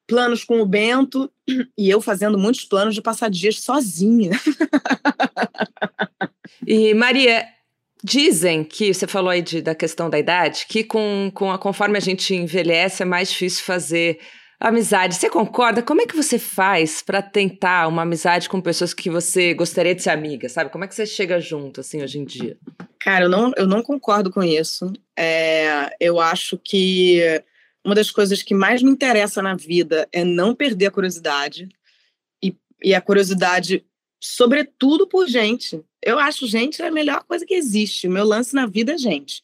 planos 0.08 0.44
com 0.44 0.62
o 0.62 0.66
Bento, 0.66 1.30
e 1.78 1.90
eu 1.90 2.02
fazendo 2.02 2.38
muitos 2.38 2.64
planos 2.64 2.96
de 2.96 3.02
passar 3.02 3.30
dias 3.30 3.60
sozinha. 3.60 4.32
e 6.66 6.94
Maria, 6.94 7.46
dizem 8.02 8.64
que, 8.64 8.94
você 8.94 9.06
falou 9.06 9.30
aí 9.30 9.42
de, 9.42 9.62
da 9.62 9.76
questão 9.76 10.10
da 10.10 10.18
idade, 10.18 10.66
que 10.70 10.86
com, 10.86 11.30
com 11.34 11.52
a, 11.52 11.60
conforme 11.60 11.98
a 11.98 12.02
gente 12.02 12.34
envelhece 12.34 13.04
é 13.04 13.06
mais 13.06 13.30
difícil 13.30 13.66
fazer 13.66 14.20
Amizade, 14.60 15.16
você 15.16 15.30
concorda? 15.30 15.84
Como 15.84 16.02
é 16.02 16.08
que 16.08 16.16
você 16.16 16.40
faz 16.40 17.04
para 17.04 17.22
tentar 17.22 17.88
uma 17.88 18.02
amizade 18.02 18.50
com 18.50 18.60
pessoas 18.60 18.92
que 18.92 19.08
você 19.08 19.54
gostaria 19.54 19.94
de 19.94 20.02
ser 20.02 20.10
amiga, 20.10 20.50
sabe? 20.50 20.72
Como 20.72 20.84
é 20.84 20.88
que 20.88 20.96
você 20.96 21.06
chega 21.06 21.40
junto, 21.40 21.82
assim, 21.82 22.02
hoje 22.02 22.18
em 22.18 22.26
dia? 22.26 22.58
Cara, 23.00 23.26
eu 23.26 23.30
não, 23.30 23.54
eu 23.56 23.68
não 23.68 23.84
concordo 23.84 24.32
com 24.32 24.44
isso. 24.44 24.92
É, 25.16 25.96
eu 26.00 26.20
acho 26.20 26.58
que 26.58 27.22
uma 27.86 27.94
das 27.94 28.10
coisas 28.10 28.42
que 28.42 28.56
mais 28.56 28.82
me 28.82 28.90
interessa 28.90 29.44
na 29.44 29.56
vida 29.56 30.08
é 30.12 30.24
não 30.24 30.56
perder 30.56 30.88
a 30.88 30.92
curiosidade. 30.92 31.70
E, 32.44 32.56
e 32.84 32.96
a 32.96 33.02
curiosidade, 33.02 33.86
sobretudo 34.20 35.08
por 35.08 35.28
gente. 35.28 35.80
Eu 36.04 36.18
acho 36.18 36.48
gente 36.48 36.82
a 36.82 36.90
melhor 36.90 37.24
coisa 37.26 37.46
que 37.46 37.54
existe. 37.54 38.08
O 38.08 38.12
meu 38.12 38.26
lance 38.26 38.56
na 38.56 38.66
vida 38.66 38.94
é 38.94 38.98
gente. 38.98 39.44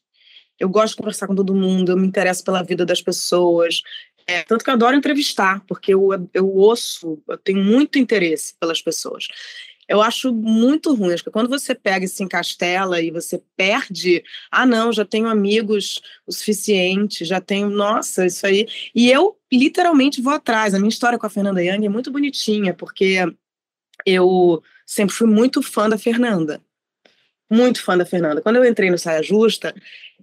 Eu 0.59 0.69
gosto 0.69 0.91
de 0.91 0.97
conversar 0.97 1.27
com 1.27 1.35
todo 1.35 1.53
mundo, 1.53 1.91
eu 1.91 1.97
me 1.97 2.07
interesso 2.07 2.43
pela 2.43 2.63
vida 2.63 2.85
das 2.85 3.01
pessoas, 3.01 3.81
É, 4.27 4.43
tanto 4.43 4.63
que 4.63 4.69
eu 4.69 4.73
adoro 4.73 4.95
entrevistar, 4.95 5.63
porque 5.67 5.93
eu, 5.93 6.09
eu 6.33 6.47
ouço, 6.47 7.21
eu 7.27 7.37
tenho 7.37 7.63
muito 7.63 7.99
interesse 7.99 8.55
pelas 8.59 8.81
pessoas. 8.81 9.27
Eu 9.87 10.01
acho 10.01 10.33
muito 10.33 10.93
ruim, 10.93 11.13
acho 11.13 11.23
que 11.23 11.29
quando 11.29 11.49
você 11.49 11.75
pega 11.75 12.05
e 12.05 12.07
se 12.07 12.23
encastela 12.23 13.01
e 13.01 13.11
você 13.11 13.43
perde, 13.57 14.23
ah, 14.49 14.65
não, 14.65 14.93
já 14.93 15.03
tenho 15.03 15.27
amigos 15.27 16.01
o 16.25 16.31
suficiente, 16.31 17.25
já 17.25 17.41
tenho, 17.41 17.69
nossa, 17.69 18.25
isso 18.25 18.47
aí. 18.47 18.65
E 18.95 19.11
eu 19.11 19.37
literalmente 19.51 20.21
vou 20.21 20.33
atrás. 20.33 20.73
A 20.73 20.79
minha 20.79 20.89
história 20.89 21.19
com 21.19 21.25
a 21.25 21.29
Fernanda 21.29 21.61
Young 21.61 21.85
é 21.85 21.89
muito 21.89 22.11
bonitinha, 22.11 22.73
porque 22.73 23.25
eu 24.05 24.63
sempre 24.85 25.13
fui 25.13 25.27
muito 25.27 25.61
fã 25.61 25.89
da 25.89 25.97
Fernanda. 25.97 26.61
Muito 27.51 27.83
fã 27.83 27.97
da 27.97 28.05
Fernanda. 28.05 28.41
Quando 28.41 28.55
eu 28.55 28.65
entrei 28.65 28.89
no 28.89 28.97
Saia 28.97 29.21
Justa, 29.21 29.75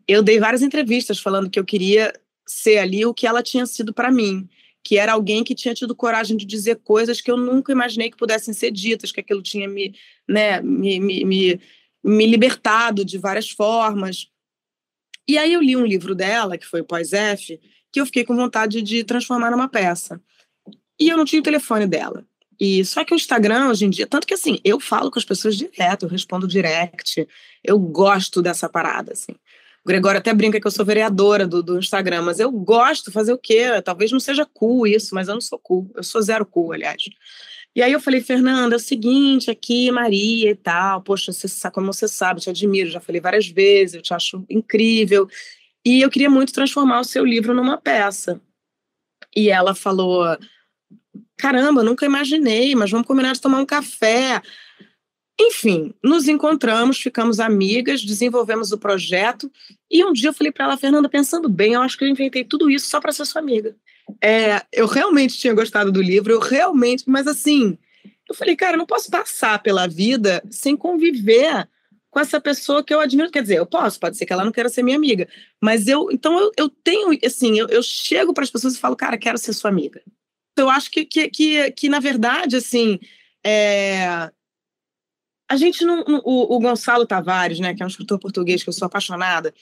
eu 0.08 0.22
dei 0.22 0.40
várias 0.40 0.62
entrevistas 0.62 1.20
falando 1.20 1.50
que 1.50 1.58
eu 1.58 1.64
queria 1.64 2.12
ser 2.50 2.78
ali 2.78 3.04
o 3.06 3.14
que 3.14 3.26
ela 3.26 3.42
tinha 3.42 3.66
sido 3.66 3.92
para 3.92 4.10
mim 4.10 4.48
que 4.82 4.98
era 4.98 5.12
alguém 5.12 5.44
que 5.44 5.54
tinha 5.54 5.74
tido 5.74 5.94
coragem 5.94 6.36
de 6.36 6.46
dizer 6.46 6.76
coisas 6.76 7.20
que 7.20 7.30
eu 7.30 7.36
nunca 7.36 7.72
imaginei 7.72 8.10
que 8.10 8.16
pudessem 8.16 8.54
ser 8.54 8.70
ditas, 8.70 9.12
que 9.12 9.20
aquilo 9.20 9.42
tinha 9.42 9.68
me, 9.68 9.94
né, 10.28 10.60
me, 10.62 10.98
me, 10.98 11.24
me, 11.24 11.60
me 12.02 12.26
libertado 12.26 13.04
de 13.04 13.18
várias 13.18 13.50
formas. 13.50 14.28
E 15.28 15.36
aí 15.38 15.52
eu 15.52 15.60
li 15.60 15.76
um 15.76 15.84
livro 15.84 16.14
dela, 16.14 16.56
que 16.56 16.66
foi 16.66 16.80
o 16.80 16.84
Pós-F, 16.84 17.60
que 17.92 18.00
eu 18.00 18.06
fiquei 18.06 18.24
com 18.24 18.34
vontade 18.34 18.80
de 18.82 19.04
transformar 19.04 19.50
numa 19.50 19.68
peça. 19.68 20.20
E 20.98 21.08
eu 21.08 21.16
não 21.16 21.24
tinha 21.24 21.40
o 21.40 21.44
telefone 21.44 21.86
dela. 21.86 22.24
E 22.58 22.84
só 22.84 23.04
que 23.04 23.14
o 23.14 23.16
Instagram 23.16 23.68
hoje 23.68 23.86
em 23.86 23.90
dia, 23.90 24.06
tanto 24.06 24.26
que 24.26 24.34
assim, 24.34 24.58
eu 24.62 24.78
falo 24.78 25.10
com 25.10 25.18
as 25.18 25.24
pessoas 25.24 25.56
direto, 25.56 26.04
eu 26.04 26.10
respondo 26.10 26.46
direct, 26.46 27.26
eu 27.64 27.78
gosto 27.78 28.42
dessa 28.42 28.68
parada, 28.68 29.12
assim. 29.12 29.34
O 29.84 29.88
Gregório 29.88 30.18
até 30.18 30.32
brinca 30.34 30.60
que 30.60 30.66
eu 30.66 30.70
sou 30.70 30.84
vereadora 30.84 31.46
do, 31.46 31.62
do 31.62 31.78
Instagram, 31.78 32.22
mas 32.22 32.38
eu 32.38 32.50
gosto, 32.50 33.10
fazer 33.10 33.32
o 33.32 33.38
quê? 33.38 33.80
Talvez 33.82 34.12
não 34.12 34.20
seja 34.20 34.44
cool 34.44 34.86
isso, 34.86 35.14
mas 35.14 35.28
eu 35.28 35.34
não 35.34 35.40
sou 35.40 35.58
cool. 35.58 35.90
Eu 35.94 36.02
sou 36.02 36.20
zero 36.20 36.44
cool, 36.44 36.72
aliás. 36.72 37.02
E 37.74 37.82
aí 37.82 37.92
eu 37.92 38.00
falei, 38.00 38.20
Fernanda, 38.20 38.74
é 38.74 38.76
o 38.76 38.80
seguinte, 38.80 39.50
aqui, 39.50 39.90
Maria 39.90 40.50
e 40.50 40.56
tal, 40.56 41.02
poxa, 41.02 41.32
você 41.32 41.46
sabe, 41.46 41.74
como 41.74 41.92
você 41.92 42.08
sabe, 42.08 42.40
eu 42.40 42.44
te 42.44 42.50
admiro, 42.50 42.90
já 42.90 43.00
falei 43.00 43.20
várias 43.20 43.46
vezes, 43.46 43.94
eu 43.94 44.02
te 44.02 44.12
acho 44.12 44.44
incrível. 44.50 45.28
E 45.84 46.02
eu 46.02 46.10
queria 46.10 46.28
muito 46.28 46.52
transformar 46.52 47.00
o 47.00 47.04
seu 47.04 47.24
livro 47.24 47.54
numa 47.54 47.78
peça. 47.78 48.40
E 49.34 49.48
ela 49.48 49.74
falou: 49.74 50.36
caramba, 51.36 51.82
nunca 51.82 52.04
imaginei, 52.04 52.74
mas 52.74 52.90
vamos 52.90 53.06
combinar 53.06 53.32
de 53.32 53.40
tomar 53.40 53.58
um 53.58 53.66
café. 53.66 54.42
Enfim, 55.42 55.94
nos 56.04 56.28
encontramos, 56.28 57.00
ficamos 57.00 57.40
amigas, 57.40 58.04
desenvolvemos 58.04 58.72
o 58.72 58.78
projeto. 58.78 59.50
E 59.90 60.04
um 60.04 60.12
dia 60.12 60.28
eu 60.28 60.34
falei 60.34 60.52
para 60.52 60.66
ela, 60.66 60.76
Fernanda, 60.76 61.08
pensando 61.08 61.48
bem, 61.48 61.72
eu 61.72 61.80
acho 61.80 61.96
que 61.96 62.04
eu 62.04 62.08
inventei 62.08 62.44
tudo 62.44 62.70
isso 62.70 62.90
só 62.90 63.00
para 63.00 63.10
ser 63.10 63.24
sua 63.24 63.40
amiga. 63.40 63.74
É, 64.22 64.62
eu 64.70 64.86
realmente 64.86 65.38
tinha 65.38 65.54
gostado 65.54 65.90
do 65.90 66.02
livro, 66.02 66.30
eu 66.30 66.40
realmente, 66.40 67.04
mas 67.06 67.26
assim, 67.26 67.78
eu 68.28 68.34
falei, 68.34 68.54
cara, 68.54 68.74
eu 68.74 68.78
não 68.78 68.86
posso 68.86 69.10
passar 69.10 69.62
pela 69.62 69.88
vida 69.88 70.42
sem 70.50 70.76
conviver 70.76 71.66
com 72.10 72.20
essa 72.20 72.38
pessoa 72.38 72.84
que 72.84 72.92
eu 72.92 73.00
admiro. 73.00 73.30
Quer 73.30 73.40
dizer, 73.40 73.56
eu 73.56 73.66
posso, 73.66 73.98
pode 73.98 74.18
ser 74.18 74.26
que 74.26 74.34
ela 74.34 74.44
não 74.44 74.52
queira 74.52 74.68
ser 74.68 74.82
minha 74.82 74.98
amiga, 74.98 75.26
mas 75.58 75.88
eu, 75.88 76.10
então 76.12 76.38
eu, 76.38 76.52
eu 76.54 76.68
tenho, 76.68 77.18
assim, 77.24 77.58
eu, 77.58 77.66
eu 77.68 77.82
chego 77.82 78.34
para 78.34 78.44
as 78.44 78.50
pessoas 78.50 78.74
e 78.74 78.78
falo, 78.78 78.94
cara, 78.94 79.16
quero 79.16 79.38
ser 79.38 79.54
sua 79.54 79.70
amiga. 79.70 80.02
Eu 80.54 80.68
acho 80.68 80.90
que, 80.90 81.06
que, 81.06 81.30
que, 81.30 81.70
que 81.70 81.88
na 81.88 81.98
verdade, 81.98 82.56
assim, 82.56 82.98
é, 83.42 84.30
a 85.50 85.56
gente 85.56 85.84
não. 85.84 86.04
O, 86.24 86.54
o, 86.54 86.60
Gonçalo 86.60 87.04
Tavares, 87.04 87.58
né, 87.58 87.74
que 87.74 87.82
é 87.82 87.84
um 87.84 87.88
escritor 87.88 88.20
português 88.20 88.62
que 88.62 88.68
eu 88.68 88.72
sou 88.72 88.86
apaixonada, 88.86 89.52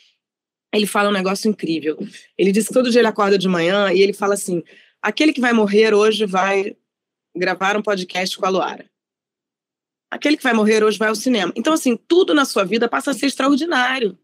ele 0.71 0.87
fala 0.87 1.09
um 1.09 1.12
negócio 1.12 1.49
incrível. 1.49 1.97
Ele 2.37 2.52
diz 2.52 2.68
que 2.68 2.75
todo 2.75 2.90
dia 2.90 3.00
ele 3.00 3.09
acorda 3.09 3.38
de 3.38 3.49
manhã 3.49 3.90
e 3.90 4.02
ele 4.02 4.12
fala 4.12 4.35
assim: 4.35 4.62
aquele 5.00 5.33
que 5.33 5.40
vai 5.40 5.54
morrer 5.54 5.95
hoje 5.95 6.26
vai 6.26 6.76
gravar 7.35 7.75
um 7.75 7.83
podcast 7.83 8.37
com 8.37 8.45
a 8.45 8.50
Luara. 8.50 8.85
Aquele 10.11 10.37
que 10.37 10.42
vai 10.42 10.52
morrer 10.52 10.85
hoje 10.85 10.99
vai 10.99 11.09
ao 11.09 11.14
cinema. 11.14 11.52
Então, 11.57 11.73
assim, 11.73 11.97
tudo 11.97 12.35
na 12.35 12.45
sua 12.45 12.64
vida 12.64 12.87
passa 12.87 13.12
a 13.12 13.14
ser 13.14 13.26
extraordinário. 13.26 14.18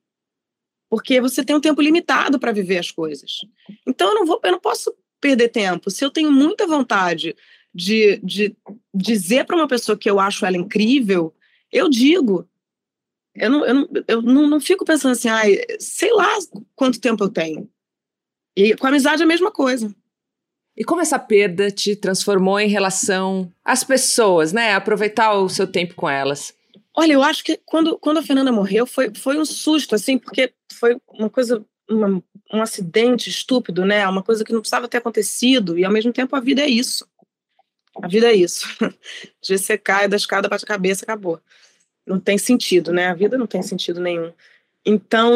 Porque 0.91 1.19
você 1.19 1.43
tem 1.43 1.57
um 1.57 1.61
tempo 1.61 1.81
limitado 1.81 2.39
para 2.39 2.53
viver 2.53 2.77
as 2.79 2.91
coisas. 2.91 3.41
Então, 3.87 4.09
eu 4.09 4.15
não, 4.15 4.27
vou, 4.27 4.41
eu 4.45 4.53
não 4.53 4.61
posso 4.61 4.95
perder 5.19 5.49
tempo. 5.49 5.91
Se 5.91 6.05
eu 6.05 6.11
tenho 6.11 6.31
muita 6.31 6.67
vontade 6.67 7.35
de, 7.75 8.19
de 8.23 8.55
dizer 8.95 9.45
para 9.47 9.57
uma 9.57 9.69
pessoa 9.69 9.97
que 9.97 10.09
eu 10.09 10.21
acho 10.21 10.45
ela 10.45 10.57
incrível, 10.57 11.35
eu 11.71 11.89
digo. 11.89 12.49
Eu 13.35 13.51
não, 13.51 13.67
eu 13.67 13.75
não, 13.75 13.89
eu 14.07 14.23
não, 14.23 14.49
não 14.49 14.61
fico 14.61 14.85
pensando 14.85 15.13
assim, 15.13 15.29
ai, 15.29 15.59
sei 15.81 16.13
lá 16.13 16.39
quanto 16.77 17.01
tempo 17.01 17.25
eu 17.25 17.29
tenho. 17.29 17.69
E 18.57 18.77
com 18.77 18.87
a 18.87 18.91
amizade 18.91 19.23
é 19.23 19.25
a 19.25 19.29
mesma 19.29 19.51
coisa. 19.51 19.95
E 20.77 20.85
como 20.85 21.01
essa 21.01 21.19
perda 21.19 21.71
te 21.71 21.95
transformou 21.95 22.59
em 22.59 22.69
relação 22.69 23.51
às 23.65 23.85
pessoas, 23.85 24.53
né? 24.53 24.75
Aproveitar 24.75 25.33
o 25.35 25.49
seu 25.49 25.67
tempo 25.67 25.95
com 25.95 26.09
elas. 26.09 26.55
Olha, 26.97 27.13
eu 27.13 27.23
acho 27.23 27.43
que 27.45 27.61
quando, 27.65 27.99
quando 27.99 28.19
a 28.19 28.23
Fernanda 28.23 28.53
morreu 28.53 28.87
foi, 28.87 29.13
foi 29.15 29.39
um 29.39 29.45
susto, 29.45 29.95
assim, 29.95 30.17
porque 30.19 30.53
foi 30.73 30.97
uma 31.09 31.31
coisa, 31.31 31.65
uma, 31.89 32.23
um 32.53 32.63
acidente 32.63 33.29
estúpido, 33.29 33.85
né? 33.85 34.07
Uma 34.09 34.23
coisa 34.23 34.45
que 34.45 34.53
não 34.53 34.61
precisava 34.61 34.89
ter 34.89 34.99
acontecido, 34.99 35.79
e 35.79 35.85
ao 35.85 35.93
mesmo 35.93 36.13
tempo 36.13 36.35
a 36.37 36.41
vida 36.41 36.63
é 36.63 36.69
isso. 36.69 37.07
A 38.03 38.09
vida 38.09 38.27
é 38.31 38.35
isso. 38.35 38.67
De 39.43 39.59
você 39.59 39.79
cai 39.79 40.09
da 40.09 40.17
escada, 40.17 40.49
bate 40.49 40.65
a 40.65 40.69
cabeça, 40.69 41.05
acabou 41.05 41.41
não 42.07 42.21
tem 42.21 42.37
sentido, 42.37 42.93
né? 42.93 43.09
A 43.09 43.15
vida 43.15 43.39
não 43.39 43.47
tem 43.47 43.63
sentido 43.63 44.01
nenhum. 44.01 44.33
Então, 44.85 45.33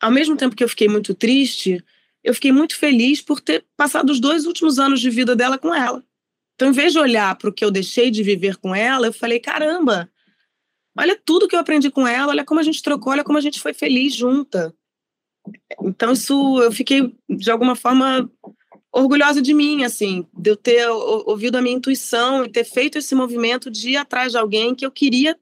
ao 0.00 0.10
mesmo 0.10 0.36
tempo 0.36 0.54
que 0.54 0.62
eu 0.62 0.68
fiquei 0.68 0.88
muito 0.88 1.14
triste, 1.14 1.82
eu 2.22 2.34
fiquei 2.34 2.52
muito 2.52 2.76
feliz 2.76 3.20
por 3.20 3.40
ter 3.40 3.64
passado 3.76 4.10
os 4.10 4.20
dois 4.20 4.44
últimos 4.44 4.78
anos 4.78 5.00
de 5.00 5.10
vida 5.10 5.34
dela 5.34 5.58
com 5.58 5.74
ela. 5.74 6.04
Então, 6.54 6.68
em 6.68 6.72
vez 6.72 6.92
de 6.92 6.98
olhar 6.98 7.34
para 7.36 7.48
o 7.48 7.52
que 7.52 7.64
eu 7.64 7.70
deixei 7.70 8.10
de 8.10 8.22
viver 8.22 8.56
com 8.56 8.74
ela, 8.74 9.06
eu 9.06 9.12
falei: 9.12 9.40
caramba, 9.40 10.10
olha 10.96 11.18
tudo 11.24 11.48
que 11.48 11.56
eu 11.56 11.60
aprendi 11.60 11.90
com 11.90 12.06
ela, 12.06 12.28
olha 12.28 12.44
como 12.44 12.60
a 12.60 12.62
gente 12.62 12.82
trocou, 12.82 13.12
olha 13.12 13.24
como 13.24 13.38
a 13.38 13.40
gente 13.40 13.60
foi 13.60 13.72
feliz 13.72 14.14
junta. 14.14 14.74
Então, 15.82 16.12
isso 16.12 16.62
eu 16.62 16.70
fiquei, 16.70 17.16
de 17.28 17.50
alguma 17.50 17.74
forma, 17.74 18.30
orgulhosa 18.92 19.40
de 19.40 19.54
mim, 19.54 19.84
assim, 19.84 20.26
de 20.36 20.50
eu 20.50 20.56
ter 20.56 20.88
ouvido 20.88 21.56
a 21.56 21.62
minha 21.62 21.76
intuição 21.76 22.44
e 22.44 22.50
ter 22.50 22.64
feito 22.64 22.98
esse 22.98 23.14
movimento 23.14 23.70
de 23.70 23.90
ir 23.90 23.96
atrás 23.96 24.32
de 24.32 24.38
alguém 24.38 24.74
que 24.74 24.84
eu 24.84 24.90
queria 24.90 25.36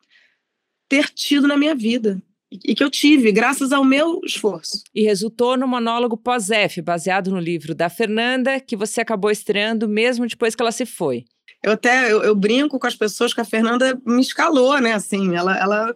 ter 0.88 1.08
tido 1.08 1.48
na 1.48 1.56
minha 1.56 1.74
vida 1.74 2.22
e 2.50 2.74
que 2.74 2.82
eu 2.82 2.90
tive, 2.90 3.30
graças 3.30 3.72
ao 3.72 3.84
meu 3.84 4.20
esforço. 4.24 4.82
E 4.94 5.02
resultou 5.02 5.56
no 5.56 5.68
monólogo 5.68 6.16
pós-F, 6.16 6.82
baseado 6.82 7.30
no 7.30 7.38
livro 7.38 7.74
da 7.74 7.88
Fernanda, 7.88 8.58
que 8.58 8.76
você 8.76 9.00
acabou 9.00 9.30
estreando 9.30 9.88
mesmo 9.88 10.26
depois 10.26 10.54
que 10.54 10.62
ela 10.62 10.72
se 10.72 10.84
foi. 10.84 11.24
Eu 11.62 11.72
até 11.72 12.10
eu, 12.10 12.22
eu 12.22 12.34
brinco 12.34 12.78
com 12.78 12.86
as 12.86 12.96
pessoas 12.96 13.32
que 13.32 13.40
a 13.40 13.44
Fernanda 13.44 14.00
me 14.04 14.20
escalou, 14.20 14.78
né? 14.80 14.94
Assim, 14.94 15.36
ela, 15.36 15.56
ela 15.56 15.94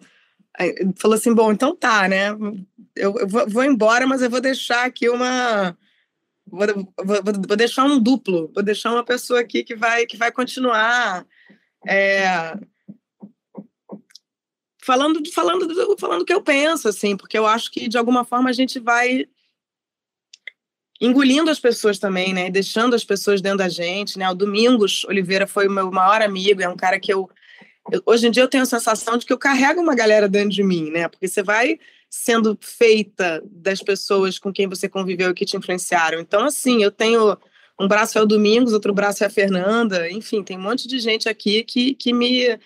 falou 0.96 1.16
assim: 1.16 1.34
bom, 1.34 1.50
então 1.50 1.74
tá, 1.74 2.06
né? 2.06 2.28
Eu, 2.94 3.18
eu 3.18 3.26
vou, 3.26 3.48
vou, 3.48 3.64
embora, 3.64 4.06
mas 4.06 4.22
eu 4.22 4.30
vou 4.30 4.40
deixar 4.40 4.84
aqui 4.84 5.08
uma. 5.08 5.76
Vou, 6.46 6.66
vou, 7.04 7.22
vou, 7.48 7.56
deixar 7.56 7.84
um 7.84 7.98
duplo, 7.98 8.50
vou 8.54 8.62
deixar 8.62 8.92
uma 8.92 9.04
pessoa 9.04 9.40
aqui 9.40 9.64
que 9.64 9.74
vai, 9.74 10.06
que 10.06 10.16
vai 10.16 10.30
continuar. 10.30 11.26
É, 11.86 12.54
falando 14.84 15.20
falando 15.32 15.98
falando 15.98 16.22
o 16.22 16.24
que 16.24 16.32
eu 16.32 16.42
penso 16.42 16.88
assim 16.88 17.16
porque 17.16 17.38
eu 17.38 17.46
acho 17.46 17.70
que 17.70 17.88
de 17.88 17.96
alguma 17.96 18.22
forma 18.22 18.50
a 18.50 18.52
gente 18.52 18.78
vai 18.78 19.24
engolindo 21.00 21.50
as 21.50 21.58
pessoas 21.58 21.98
também 21.98 22.34
né 22.34 22.50
deixando 22.50 22.94
as 22.94 23.02
pessoas 23.02 23.40
dentro 23.40 23.58
da 23.58 23.68
gente 23.68 24.18
né 24.18 24.28
o 24.28 24.34
Domingos 24.34 25.04
Oliveira 25.04 25.46
foi 25.46 25.66
o 25.66 25.70
meu 25.70 25.90
maior 25.90 26.20
amigo 26.20 26.62
é 26.62 26.68
um 26.68 26.76
cara 26.76 27.00
que 27.00 27.12
eu, 27.12 27.30
eu 27.90 28.02
hoje 28.04 28.26
em 28.26 28.30
dia 28.30 28.42
eu 28.42 28.48
tenho 28.48 28.62
a 28.62 28.66
sensação 28.66 29.16
de 29.16 29.24
que 29.24 29.32
eu 29.32 29.38
carrego 29.38 29.80
uma 29.80 29.94
galera 29.94 30.28
dentro 30.28 30.50
de 30.50 30.62
mim 30.62 30.90
né 30.90 31.08
porque 31.08 31.28
você 31.28 31.42
vai 31.42 31.78
sendo 32.16 32.56
feita 32.60 33.42
das 33.50 33.82
pessoas 33.82 34.38
com 34.38 34.52
quem 34.52 34.68
você 34.68 34.88
conviveu 34.88 35.30
e 35.30 35.34
que 35.34 35.44
te 35.44 35.56
influenciaram 35.56 36.20
então 36.20 36.44
assim 36.44 36.82
eu 36.82 36.90
tenho 36.90 37.36
um 37.78 37.88
braço 37.88 38.16
é 38.16 38.22
o 38.22 38.26
Domingos 38.26 38.72
outro 38.72 38.94
braço 38.94 39.24
é 39.24 39.26
a 39.26 39.30
Fernanda 39.30 40.10
enfim 40.10 40.42
tem 40.42 40.56
um 40.56 40.62
monte 40.62 40.86
de 40.86 40.98
gente 40.98 41.28
aqui 41.28 41.64
que 41.64 41.94
que 41.94 42.12
me 42.12 42.58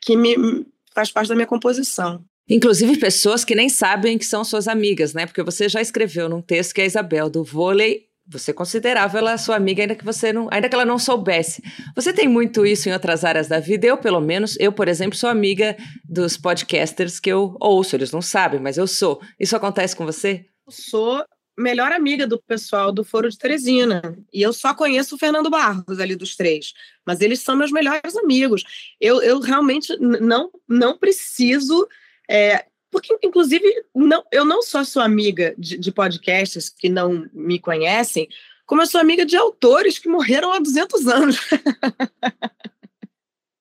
que 0.00 0.16
me 0.16 0.64
faz 0.94 1.10
parte 1.10 1.28
da 1.28 1.34
minha 1.34 1.46
composição. 1.46 2.24
Inclusive 2.48 2.98
pessoas 2.98 3.44
que 3.44 3.54
nem 3.54 3.68
sabem 3.68 4.18
que 4.18 4.24
são 4.24 4.42
suas 4.44 4.66
amigas, 4.66 5.14
né? 5.14 5.24
Porque 5.24 5.42
você 5.42 5.68
já 5.68 5.80
escreveu 5.80 6.28
num 6.28 6.42
texto 6.42 6.74
que 6.74 6.80
a 6.80 6.86
Isabel 6.86 7.30
do 7.30 7.44
vôlei, 7.44 8.08
você 8.30 8.52
considerava 8.52 9.18
ela 9.18 9.36
sua 9.36 9.56
amiga 9.56 9.82
ainda 9.82 9.94
que 9.94 10.04
você 10.04 10.32
não, 10.32 10.48
ainda 10.50 10.68
que 10.68 10.74
ela 10.74 10.84
não 10.84 10.98
soubesse. 10.98 11.62
Você 11.96 12.12
tem 12.12 12.28
muito 12.28 12.64
isso 12.64 12.88
em 12.88 12.92
outras 12.92 13.24
áreas 13.24 13.48
da 13.48 13.58
vida? 13.58 13.86
Eu, 13.86 13.98
pelo 13.98 14.20
menos, 14.20 14.56
eu, 14.60 14.72
por 14.72 14.88
exemplo, 14.88 15.18
sou 15.18 15.28
amiga 15.28 15.76
dos 16.04 16.36
podcasters 16.36 17.18
que 17.18 17.30
eu 17.30 17.56
ouço, 17.60 17.96
eles 17.96 18.12
não 18.12 18.22
sabem, 18.22 18.60
mas 18.60 18.78
eu 18.78 18.86
sou. 18.86 19.20
Isso 19.38 19.56
acontece 19.56 19.96
com 19.96 20.06
você? 20.06 20.46
Eu 20.66 20.72
sou 20.72 21.24
melhor 21.58 21.92
amiga 21.92 22.26
do 22.26 22.40
pessoal 22.40 22.90
do 22.92 23.04
Foro 23.04 23.28
de 23.28 23.36
Teresina. 23.36 24.16
E 24.32 24.40
eu 24.40 24.52
só 24.52 24.74
conheço 24.74 25.14
o 25.14 25.18
Fernando 25.18 25.50
Barros 25.50 26.00
ali 26.00 26.16
dos 26.16 26.36
três. 26.36 26.72
Mas 27.06 27.20
eles 27.20 27.40
são 27.40 27.56
meus 27.56 27.70
melhores 27.70 28.16
amigos. 28.16 28.64
Eu, 29.00 29.20
eu 29.22 29.40
realmente 29.40 29.94
não, 29.98 30.50
não 30.68 30.96
preciso. 30.96 31.86
É, 32.28 32.64
porque, 32.90 33.16
inclusive, 33.22 33.64
não, 33.94 34.24
eu 34.32 34.44
não 34.44 34.62
sou 34.62 34.84
sua 34.84 35.04
amiga 35.04 35.54
de, 35.56 35.78
de 35.78 35.92
podcasts 35.92 36.68
que 36.68 36.88
não 36.88 37.28
me 37.32 37.58
conhecem, 37.58 38.28
como 38.66 38.82
eu 38.82 38.86
sou 38.86 39.00
amiga 39.00 39.24
de 39.24 39.36
autores 39.36 39.98
que 39.98 40.08
morreram 40.08 40.52
há 40.52 40.58
200 40.58 41.06
anos. 41.06 41.40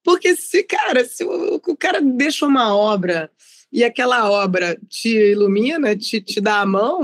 Porque 0.03 0.35
se, 0.35 0.63
cara, 0.63 1.03
se 1.05 1.23
o, 1.23 1.55
o, 1.55 1.77
cara 1.77 2.01
deixa 2.01 2.45
uma 2.45 2.75
obra 2.75 3.29
e 3.71 3.83
aquela 3.83 4.29
obra 4.31 4.79
te 4.87 5.09
ilumina, 5.09 5.95
te, 5.95 6.21
te 6.21 6.39
dá 6.41 6.61
a 6.61 6.65
mão, 6.65 7.01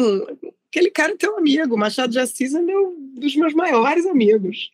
aquele 0.68 0.90
cara 0.90 1.14
é 1.14 1.18
teu 1.18 1.38
amigo. 1.38 1.78
Machado 1.78 2.12
de 2.12 2.20
Assis 2.20 2.54
é 2.54 2.62
meu, 2.62 2.96
dos 3.16 3.36
meus 3.36 3.54
maiores 3.54 4.06
amigos. 4.06 4.72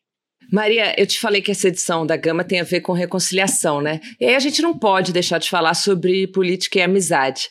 Maria, 0.52 0.96
eu 0.98 1.06
te 1.06 1.20
falei 1.20 1.42
que 1.42 1.52
essa 1.52 1.68
edição 1.68 2.06
da 2.06 2.16
Gama 2.16 2.44
tem 2.44 2.60
a 2.60 2.64
ver 2.64 2.82
com 2.82 2.94
reconciliação, 2.94 3.82
né? 3.82 4.00
E 4.20 4.26
aí 4.26 4.36
a 4.36 4.40
gente 4.40 4.62
não 4.62 4.78
pode 4.78 5.14
deixar 5.14 5.38
de 5.38 5.50
falar 5.50 5.74
sobre 5.74 6.28
política 6.28 6.80
e 6.80 6.82
amizade. 6.82 7.50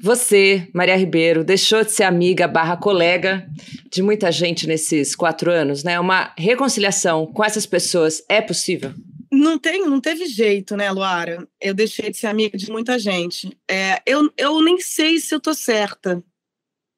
Você, 0.00 0.68
Maria 0.72 0.96
Ribeiro, 0.96 1.42
deixou 1.42 1.84
de 1.84 1.90
ser 1.90 2.04
amiga 2.04 2.46
barra 2.46 2.76
colega 2.76 3.48
de 3.90 4.00
muita 4.00 4.30
gente 4.30 4.66
nesses 4.66 5.16
quatro 5.16 5.50
anos, 5.50 5.82
né? 5.82 5.98
Uma 5.98 6.32
reconciliação 6.38 7.26
com 7.26 7.44
essas 7.44 7.66
pessoas 7.66 8.22
é 8.28 8.40
possível? 8.40 8.94
Não 9.30 9.58
tem, 9.58 9.84
não 9.84 10.00
teve 10.00 10.26
jeito, 10.26 10.76
né, 10.76 10.90
Luara? 10.90 11.46
Eu 11.60 11.74
deixei 11.74 12.10
de 12.10 12.16
ser 12.16 12.28
amiga 12.28 12.56
de 12.56 12.70
muita 12.70 12.98
gente. 12.98 13.56
É, 13.68 14.00
eu, 14.06 14.32
eu 14.38 14.62
nem 14.62 14.80
sei 14.80 15.18
se 15.18 15.34
eu 15.34 15.40
tô 15.40 15.52
certa. 15.52 16.22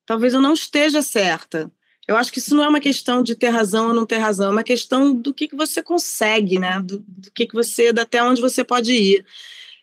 Talvez 0.07 0.35
eu 0.35 0.41
não 0.41 0.53
esteja 0.53 1.03
certa. 1.03 1.71
Eu 2.11 2.17
acho 2.17 2.33
que 2.33 2.41
isso 2.41 2.57
não 2.57 2.65
é 2.65 2.69
uma 2.69 2.81
questão 2.81 3.23
de 3.23 3.37
ter 3.37 3.51
razão 3.51 3.87
ou 3.87 3.95
não 3.95 4.05
ter 4.05 4.19
razão, 4.19 4.49
é 4.49 4.51
uma 4.51 4.65
questão 4.65 5.15
do 5.15 5.33
que, 5.33 5.47
que 5.47 5.55
você 5.55 5.81
consegue, 5.81 6.59
né? 6.59 6.81
Do, 6.81 6.99
do 7.07 7.31
que, 7.31 7.47
que 7.47 7.55
você, 7.55 7.95
até 7.97 8.21
onde 8.21 8.41
você 8.41 8.65
pode 8.65 8.93
ir. 8.93 9.25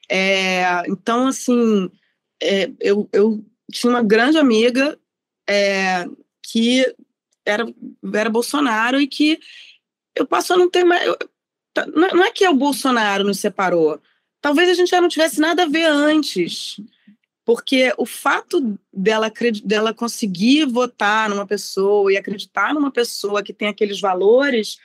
É, 0.09 0.83
então, 0.89 1.27
assim, 1.27 1.89
é, 2.43 2.69
eu, 2.81 3.07
eu 3.13 3.41
tinha 3.71 3.89
uma 3.89 4.03
grande 4.03 4.37
amiga 4.37 4.99
é, 5.49 6.05
que 6.43 6.93
era, 7.45 7.65
era 8.13 8.29
Bolsonaro 8.29 8.99
e 8.99 9.07
que 9.07 9.39
eu 10.13 10.27
passo 10.27 10.51
a 10.51 10.57
não 10.57 10.69
ter 10.69 10.83
mais. 10.83 11.07
Eu, 11.07 11.17
tá, 11.73 11.87
não 11.87 12.25
é 12.25 12.29
que 12.29 12.43
é 12.43 12.49
o 12.49 12.55
Bolsonaro 12.55 13.23
nos 13.23 13.39
separou. 13.39 14.01
Talvez 14.41 14.67
a 14.67 14.73
gente 14.73 14.89
já 14.89 14.99
não 14.99 15.07
tivesse 15.07 15.39
nada 15.39 15.63
a 15.63 15.69
ver 15.69 15.85
antes. 15.85 16.75
Porque 17.47 17.93
o 17.97 18.05
fato 18.05 18.77
dela, 18.91 19.31
dela 19.63 19.93
conseguir 19.93 20.65
votar 20.65 21.29
numa 21.29 21.47
pessoa 21.47 22.11
e 22.11 22.17
acreditar 22.17 22.73
numa 22.73 22.91
pessoa 22.91 23.41
que 23.41 23.53
tem 23.53 23.69
aqueles 23.69 24.01
valores 24.01 24.77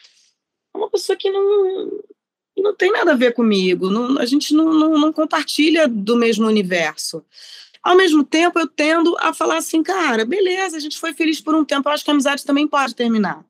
é 0.73 0.79
uma 0.79 0.89
pessoa 0.89 1.17
que 1.17 1.29
não, 1.29 1.91
não 2.57 2.73
tem 2.73 2.93
nada 2.93 3.11
a 3.11 3.17
ver 3.17 3.35
comigo. 3.35 3.91
Não, 3.91 4.17
a 4.17 4.25
gente 4.27 4.55
não, 4.55 4.73
não, 4.73 4.97
não 4.97 5.13
compartilha 5.13 5.89
do 5.89 6.17
mesmo 6.17 6.47
universo. 6.47 7.25
Ao 7.83 7.97
mesmo 7.97 8.23
tempo, 8.23 8.61
eu 8.61 8.69
tendo 8.69 9.17
a 9.19 9.35
falar 9.35 9.57
assim, 9.57 9.83
cara, 9.83 10.25
beleza, 10.25 10.77
a 10.77 10.81
gente 10.81 11.01
foi 11.01 11.13
feliz 11.13 11.41
por 11.41 11.57
um 11.57 11.65
tempo, 11.65 11.89
eu 11.89 11.93
acho 11.93 12.05
que 12.05 12.13
a 12.13 12.15
amizade 12.15 12.45
também 12.45 12.69
pode 12.69 12.95
terminar. 12.95 13.45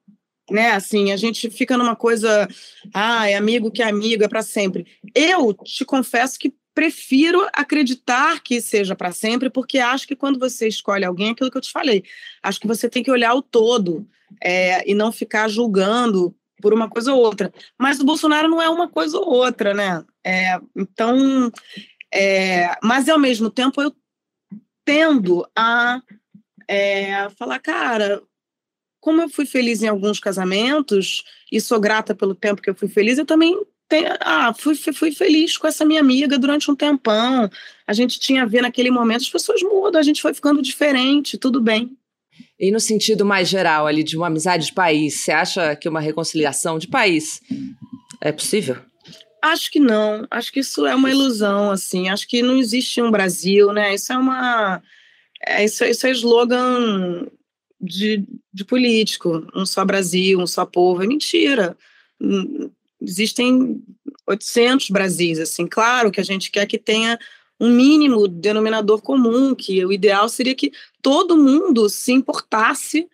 Né, 0.50 0.72
assim, 0.72 1.12
a 1.12 1.16
gente 1.18 1.50
fica 1.50 1.76
numa 1.76 1.94
coisa, 1.94 2.48
ah, 2.94 3.28
é 3.28 3.36
amigo 3.36 3.70
que 3.70 3.82
é 3.82 3.88
amigo, 3.88 4.24
é 4.24 4.28
para 4.28 4.42
sempre. 4.42 4.86
Eu 5.14 5.52
te 5.52 5.84
confesso 5.84 6.38
que 6.38 6.52
prefiro 6.74 7.46
acreditar 7.52 8.40
que 8.42 8.60
seja 8.60 8.94
para 8.94 9.12
sempre, 9.12 9.50
porque 9.50 9.78
acho 9.78 10.06
que 10.06 10.16
quando 10.16 10.38
você 10.38 10.66
escolhe 10.66 11.04
alguém, 11.04 11.28
é 11.28 11.30
aquilo 11.32 11.50
que 11.50 11.56
eu 11.56 11.62
te 11.62 11.72
falei, 11.72 12.04
acho 12.42 12.60
que 12.60 12.66
você 12.66 12.88
tem 12.88 13.02
que 13.02 13.10
olhar 13.10 13.34
o 13.34 13.42
todo 13.42 14.06
é, 14.42 14.88
e 14.90 14.94
não 14.94 15.12
ficar 15.12 15.48
julgando 15.48 16.34
por 16.60 16.72
uma 16.72 16.88
coisa 16.88 17.12
ou 17.12 17.20
outra. 17.20 17.52
Mas 17.78 18.00
o 18.00 18.04
Bolsonaro 18.04 18.48
não 18.48 18.62
é 18.62 18.68
uma 18.68 18.88
coisa 18.88 19.18
ou 19.18 19.28
outra, 19.28 19.74
né? 19.74 20.04
É, 20.24 20.58
então, 20.76 21.50
é, 22.12 22.76
mas 22.82 23.08
ao 23.08 23.18
mesmo 23.18 23.50
tempo 23.50 23.82
eu 23.82 23.94
tendo 24.84 25.46
a 25.56 26.00
é, 26.68 27.28
falar, 27.30 27.58
cara, 27.58 28.22
como 29.00 29.20
eu 29.20 29.28
fui 29.28 29.44
feliz 29.44 29.82
em 29.82 29.88
alguns 29.88 30.20
casamentos 30.20 31.24
e 31.50 31.60
sou 31.60 31.80
grata 31.80 32.14
pelo 32.14 32.34
tempo 32.34 32.62
que 32.62 32.70
eu 32.70 32.74
fui 32.74 32.88
feliz, 32.88 33.18
eu 33.18 33.26
também 33.26 33.60
tenho, 33.92 34.08
ah, 34.20 34.54
fui, 34.54 34.74
fui 34.74 35.12
feliz 35.12 35.58
com 35.58 35.66
essa 35.66 35.84
minha 35.84 36.00
amiga 36.00 36.38
durante 36.38 36.70
um 36.70 36.74
tempão. 36.74 37.50
A 37.86 37.92
gente 37.92 38.18
tinha 38.18 38.42
a 38.42 38.46
ver 38.46 38.62
naquele 38.62 38.90
momento, 38.90 39.20
as 39.20 39.28
pessoas 39.28 39.62
mudam, 39.62 40.00
a 40.00 40.02
gente 40.02 40.22
foi 40.22 40.32
ficando 40.32 40.62
diferente, 40.62 41.36
tudo 41.36 41.60
bem. 41.60 41.94
E 42.58 42.70
no 42.70 42.80
sentido 42.80 43.22
mais 43.22 43.50
geral 43.50 43.86
ali 43.86 44.02
de 44.02 44.16
uma 44.16 44.28
amizade 44.28 44.66
de 44.66 44.72
país, 44.72 45.20
você 45.20 45.30
acha 45.30 45.76
que 45.76 45.90
uma 45.90 46.00
reconciliação 46.00 46.78
de 46.78 46.88
país 46.88 47.42
é 48.22 48.32
possível? 48.32 48.76
Acho 49.42 49.70
que 49.70 49.78
não. 49.78 50.26
Acho 50.30 50.50
que 50.50 50.60
isso 50.60 50.86
é 50.86 50.94
uma 50.94 51.10
ilusão, 51.10 51.70
assim. 51.70 52.08
Acho 52.08 52.26
que 52.26 52.42
não 52.42 52.56
existe 52.56 53.02
um 53.02 53.10
Brasil, 53.10 53.72
né? 53.72 53.94
Isso 53.94 54.10
é 54.10 54.16
uma. 54.16 54.82
É, 55.44 55.64
isso, 55.64 55.84
isso 55.84 56.06
é 56.06 56.10
slogan 56.12 57.26
de, 57.78 58.24
de 58.54 58.64
político. 58.64 59.46
Um 59.54 59.66
só 59.66 59.84
Brasil, 59.84 60.38
um 60.38 60.46
só 60.46 60.64
povo. 60.64 61.02
É 61.02 61.06
mentira. 61.06 61.76
Existem 63.02 63.82
800 64.26 64.90
Brasis, 64.90 65.38
assim. 65.38 65.66
Claro 65.66 66.10
que 66.10 66.20
a 66.20 66.24
gente 66.24 66.50
quer 66.50 66.66
que 66.66 66.78
tenha 66.78 67.18
um 67.60 67.70
mínimo 67.70 68.26
denominador 68.26 69.00
comum, 69.02 69.54
que 69.54 69.84
o 69.84 69.92
ideal 69.92 70.28
seria 70.28 70.54
que 70.54 70.72
todo 71.00 71.36
mundo 71.36 71.88
se 71.88 72.12
importasse 72.12 73.08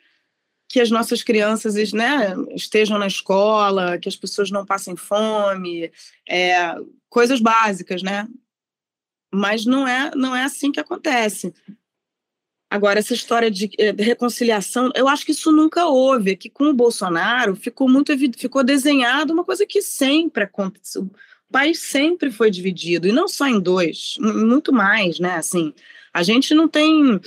que 0.69 0.81
as 0.81 0.91
nossas 0.91 1.23
crianças 1.23 1.75
né, 1.93 2.35
estejam 2.55 2.99
na 2.99 3.07
escola, 3.07 3.99
que 3.99 4.09
as 4.09 4.17
pessoas 4.17 4.51
não 4.51 4.67
passem 4.67 4.95
fome, 4.97 5.91
é, 6.29 6.75
coisas 7.09 7.41
básicas, 7.41 8.03
né? 8.03 8.29
Mas 9.33 9.65
não 9.65 9.89
é, 9.89 10.11
não 10.15 10.37
é 10.37 10.45
assim 10.45 10.71
que 10.71 10.81
acontece. 10.81 11.55
Agora, 12.71 12.99
essa 12.99 13.15
história 13.15 13.51
de, 13.51 13.71
é, 13.79 13.93
de 13.93 14.03
reconciliação, 14.03 14.91
eu 14.95 15.09
acho 15.09 15.25
que 15.25 15.33
isso 15.33 15.51
nunca 15.51 15.87
houve. 15.87 16.37
Que 16.37 16.51
com 16.51 16.65
o 16.65 16.75
Bolsonaro 16.75 17.57
ficou 17.57 17.89
muito 17.89 18.13
ficou 18.37 18.63
desenhado 18.63 19.33
uma 19.33 19.45
coisa 19.45 19.67
que 19.67 19.81
sempre 19.81 20.45
aconteceu 20.45 21.11
o 21.49 21.53
país 21.53 21.79
sempre 21.81 22.31
foi 22.31 22.51
dividido, 22.51 23.09
e 23.09 23.13
não 23.13 23.27
só 23.27 23.47
em 23.47 23.59
dois, 23.59 24.15
muito 24.19 24.73
mais, 24.73 25.19
né? 25.19 25.37
Assim, 25.37 25.73
a 26.13 26.23
gente 26.23 26.55
não 26.55 26.69
tem 26.69 27.19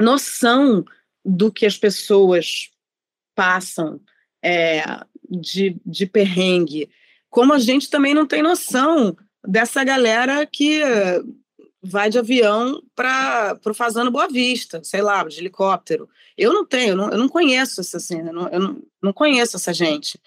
noção 0.00 0.84
do 1.24 1.52
que 1.52 1.64
as 1.64 1.76
pessoas 1.76 2.70
passam 3.34 4.00
é, 4.42 4.82
de, 5.30 5.76
de 5.86 6.06
perrengue, 6.06 6.90
como 7.28 7.52
a 7.52 7.58
gente 7.60 7.88
também 7.88 8.14
não 8.14 8.26
tem 8.26 8.42
noção 8.42 9.16
dessa 9.46 9.84
galera 9.84 10.44
que 10.44 10.82
vai 11.82 12.10
de 12.10 12.18
avião 12.18 12.82
para 12.94 13.58
o 13.64 13.74
Fazano 13.74 14.10
Boa 14.10 14.28
Vista, 14.28 14.82
sei 14.84 15.02
lá, 15.02 15.24
de 15.24 15.38
helicóptero. 15.38 16.08
Eu 16.36 16.52
não 16.52 16.64
tenho, 16.64 16.90
eu 16.90 16.96
não, 16.96 17.10
eu 17.10 17.18
não 17.18 17.28
conheço 17.28 17.80
essa 17.80 17.98
cena, 17.98 18.30
eu 18.52 18.60
não, 18.60 18.82
não 19.02 19.12
conheço 19.12 19.56
essa 19.56 19.72
gente. 19.72 20.18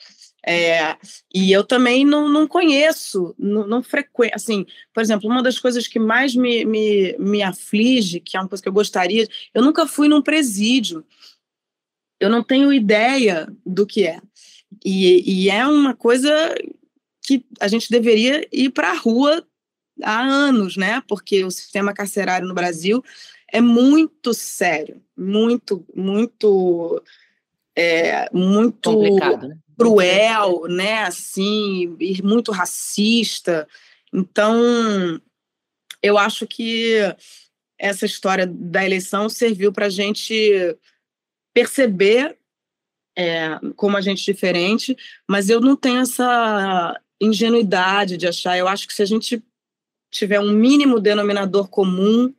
É, 0.45 0.97
e 1.33 1.51
eu 1.53 1.63
também 1.63 2.03
não, 2.03 2.27
não 2.27 2.47
conheço, 2.47 3.33
não, 3.39 3.65
não 3.65 3.81
frequento. 3.81 4.35
Assim, 4.35 4.65
por 4.93 5.01
exemplo, 5.01 5.29
uma 5.29 5.41
das 5.41 5.57
coisas 5.57 5.87
que 5.87 5.99
mais 5.99 6.35
me, 6.35 6.65
me, 6.65 7.15
me 7.17 7.41
aflige, 7.41 8.19
que 8.19 8.35
é 8.35 8.39
uma 8.39 8.49
coisa 8.49 8.61
que 8.61 8.67
eu 8.67 8.73
gostaria, 8.73 9.27
eu 9.53 9.63
nunca 9.63 9.87
fui 9.87 10.09
num 10.09 10.21
presídio. 10.21 11.05
Eu 12.19 12.29
não 12.29 12.43
tenho 12.43 12.73
ideia 12.73 13.47
do 13.65 13.85
que 13.85 14.05
é. 14.05 14.19
E, 14.83 15.45
e 15.45 15.49
é 15.49 15.65
uma 15.65 15.95
coisa 15.95 16.29
que 17.21 17.45
a 17.59 17.67
gente 17.69 17.89
deveria 17.89 18.45
ir 18.51 18.69
para 18.71 18.91
a 18.91 18.97
rua 18.97 19.45
há 20.03 20.21
anos, 20.21 20.77
né? 20.77 21.01
Porque 21.07 21.43
o 21.43 21.51
sistema 21.51 21.93
carcerário 21.93 22.47
no 22.47 22.53
Brasil 22.53 23.03
é 23.51 23.61
muito 23.61 24.33
sério, 24.33 25.01
muito, 25.15 25.85
muito, 25.95 27.01
é, 27.75 28.29
muito 28.33 28.91
complicado, 28.91 29.47
né? 29.47 29.57
cruel, 29.77 30.63
né? 30.67 31.03
Assim, 31.03 31.95
e 31.99 32.21
muito 32.23 32.51
racista. 32.51 33.67
Então, 34.11 35.21
eu 36.01 36.17
acho 36.17 36.45
que 36.47 36.97
essa 37.79 38.05
história 38.05 38.47
da 38.47 38.85
eleição 38.85 39.29
serviu 39.29 39.71
para 39.71 39.87
a 39.87 39.89
gente 39.89 40.77
perceber 41.53 42.37
é, 43.15 43.59
como 43.75 43.95
a 43.95 44.01
gente 44.01 44.29
é 44.29 44.33
diferente, 44.33 44.97
mas 45.29 45.49
eu 45.49 45.61
não 45.61 45.75
tenho 45.75 45.99
essa 45.99 46.99
ingenuidade 47.21 48.17
de 48.17 48.27
achar. 48.27 48.57
Eu 48.57 48.67
acho 48.67 48.87
que 48.87 48.93
se 48.93 49.01
a 49.01 49.05
gente 49.05 49.43
tiver 50.13 50.39
um 50.39 50.51
mínimo 50.51 50.99
denominador 50.99 51.69
comum, 51.69 52.33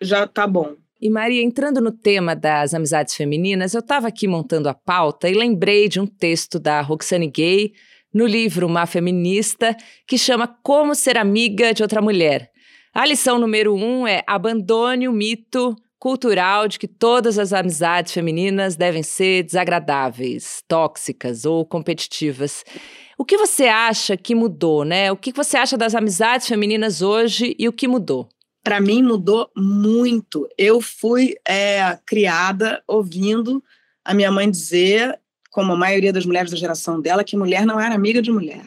já 0.00 0.26
tá 0.26 0.46
bom. 0.46 0.74
E 1.00 1.08
Maria, 1.08 1.42
entrando 1.42 1.80
no 1.80 1.92
tema 1.92 2.34
das 2.34 2.74
amizades 2.74 3.14
femininas, 3.14 3.72
eu 3.72 3.80
estava 3.80 4.08
aqui 4.08 4.26
montando 4.26 4.68
a 4.68 4.74
pauta 4.74 5.28
e 5.28 5.34
lembrei 5.34 5.88
de 5.88 5.98
um 5.98 6.06
texto 6.06 6.58
da 6.58 6.80
Roxane 6.80 7.28
Gay 7.28 7.72
no 8.12 8.26
livro 8.26 8.66
Uma 8.66 8.86
Feminista, 8.86 9.74
que 10.06 10.18
chama 10.18 10.46
Como 10.62 10.94
Ser 10.94 11.16
Amiga 11.16 11.72
de 11.72 11.82
Outra 11.82 12.02
Mulher. 12.02 12.50
A 12.92 13.06
lição 13.06 13.38
número 13.38 13.74
um 13.74 14.06
é 14.06 14.22
abandone 14.26 15.08
o 15.08 15.12
mito 15.12 15.76
cultural 15.98 16.66
de 16.66 16.78
que 16.78 16.88
todas 16.88 17.38
as 17.38 17.52
amizades 17.52 18.12
femininas 18.12 18.74
devem 18.74 19.02
ser 19.02 19.44
desagradáveis, 19.44 20.62
tóxicas 20.66 21.44
ou 21.44 21.64
competitivas. 21.64 22.64
O 23.20 23.24
que 23.24 23.36
você 23.36 23.66
acha 23.66 24.16
que 24.16 24.34
mudou, 24.34 24.82
né? 24.82 25.12
O 25.12 25.16
que 25.16 25.30
você 25.30 25.58
acha 25.58 25.76
das 25.76 25.94
amizades 25.94 26.48
femininas 26.48 27.02
hoje 27.02 27.54
e 27.58 27.68
o 27.68 27.72
que 27.72 27.86
mudou? 27.86 28.26
para 28.62 28.80
mim 28.80 29.02
mudou 29.02 29.50
muito. 29.56 30.48
Eu 30.56 30.80
fui 30.80 31.34
é, 31.46 31.98
criada 32.06 32.82
ouvindo 32.86 33.62
a 34.04 34.14
minha 34.14 34.30
mãe 34.30 34.50
dizer 34.50 35.18
como 35.50 35.72
a 35.72 35.76
maioria 35.76 36.12
das 36.12 36.24
mulheres 36.24 36.50
da 36.50 36.56
geração 36.56 37.00
dela, 37.00 37.24
que 37.24 37.36
mulher 37.36 37.66
não 37.66 37.80
era 37.80 37.94
amiga 37.94 38.22
de 38.22 38.30
mulher. 38.30 38.64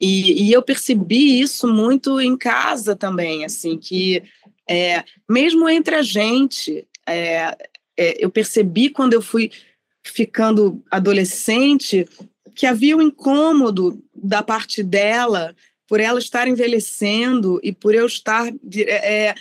E, 0.00 0.44
e 0.44 0.52
eu 0.52 0.60
percebi 0.62 1.40
isso 1.40 1.66
muito 1.66 2.20
em 2.20 2.36
casa 2.36 2.94
também, 2.94 3.44
assim, 3.44 3.78
que 3.78 4.22
é, 4.68 5.02
mesmo 5.28 5.68
entre 5.68 5.94
a 5.94 6.02
gente, 6.02 6.86
é, 7.06 7.56
é, 7.96 8.22
eu 8.22 8.30
percebi 8.30 8.90
quando 8.90 9.14
eu 9.14 9.22
fui 9.22 9.50
ficando 10.04 10.84
adolescente 10.90 12.06
que 12.56 12.66
havia 12.66 12.96
um 12.96 13.02
incômodo 13.02 14.02
da 14.14 14.42
parte 14.42 14.82
dela 14.82 15.54
por 15.86 16.00
ela 16.00 16.18
estar 16.18 16.48
envelhecendo 16.48 17.60
e 17.62 17.72
por 17.72 17.94
eu 17.94 18.06
estar 18.06 18.48
é, 18.74 19.34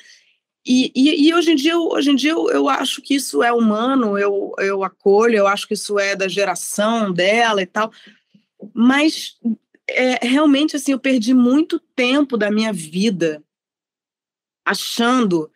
e, 0.68 0.92
e, 0.96 1.28
e, 1.28 1.34
hoje 1.34 1.52
em 1.52 1.56
dia, 1.56 1.78
hoje 1.78 2.12
em 2.12 2.16
dia 2.16 2.32
eu, 2.32 2.50
eu, 2.50 2.68
acho 2.68 3.02
que 3.02 3.16
isso 3.16 3.42
é 3.42 3.54
humano, 3.54 4.18
eu, 4.18 4.52
eu 4.58 4.84
acolho, 4.84 5.38
eu 5.38 5.48
acho 5.48 5.68
que 5.68 5.76
isso 5.76 5.98
é 6.00 6.16
da 6.16 6.28
geração 6.28 7.14
dela 7.14 7.62
e 7.62 7.68
tal. 7.68 7.92
Mas 8.74 9.38
é, 9.88 10.26
realmente 10.26 10.76
assim, 10.76 10.92
eu 10.92 11.00
perdi 11.00 11.36
muito 11.36 11.80
tempo 11.96 12.36
da 12.36 12.50
minha 12.50 12.74
vida 12.74 13.44
achando 14.66 15.52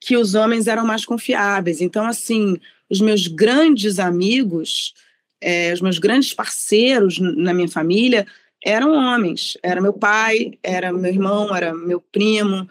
que 0.00 0.16
os 0.16 0.34
homens 0.34 0.66
eram 0.66 0.84
mais 0.84 1.04
confiáveis. 1.04 1.80
Então, 1.80 2.04
assim, 2.04 2.58
os 2.90 3.00
meus 3.00 3.28
grandes 3.28 4.00
amigos, 4.00 4.92
é, 5.40 5.72
os 5.72 5.80
meus 5.80 5.98
grandes 5.98 6.34
parceiros 6.34 7.18
na 7.18 7.54
minha 7.54 7.68
família 7.68 8.26
eram 8.64 8.92
homens. 8.92 9.56
Era 9.62 9.80
meu 9.80 9.92
pai, 9.92 10.58
era 10.62 10.92
meu 10.92 11.10
irmão, 11.10 11.54
era 11.54 11.74
meu 11.74 12.00
primo 12.00 12.68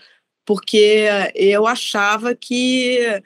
porque 0.47 1.03
eu 1.35 1.67
achava 1.67 2.33
que, 2.33 3.21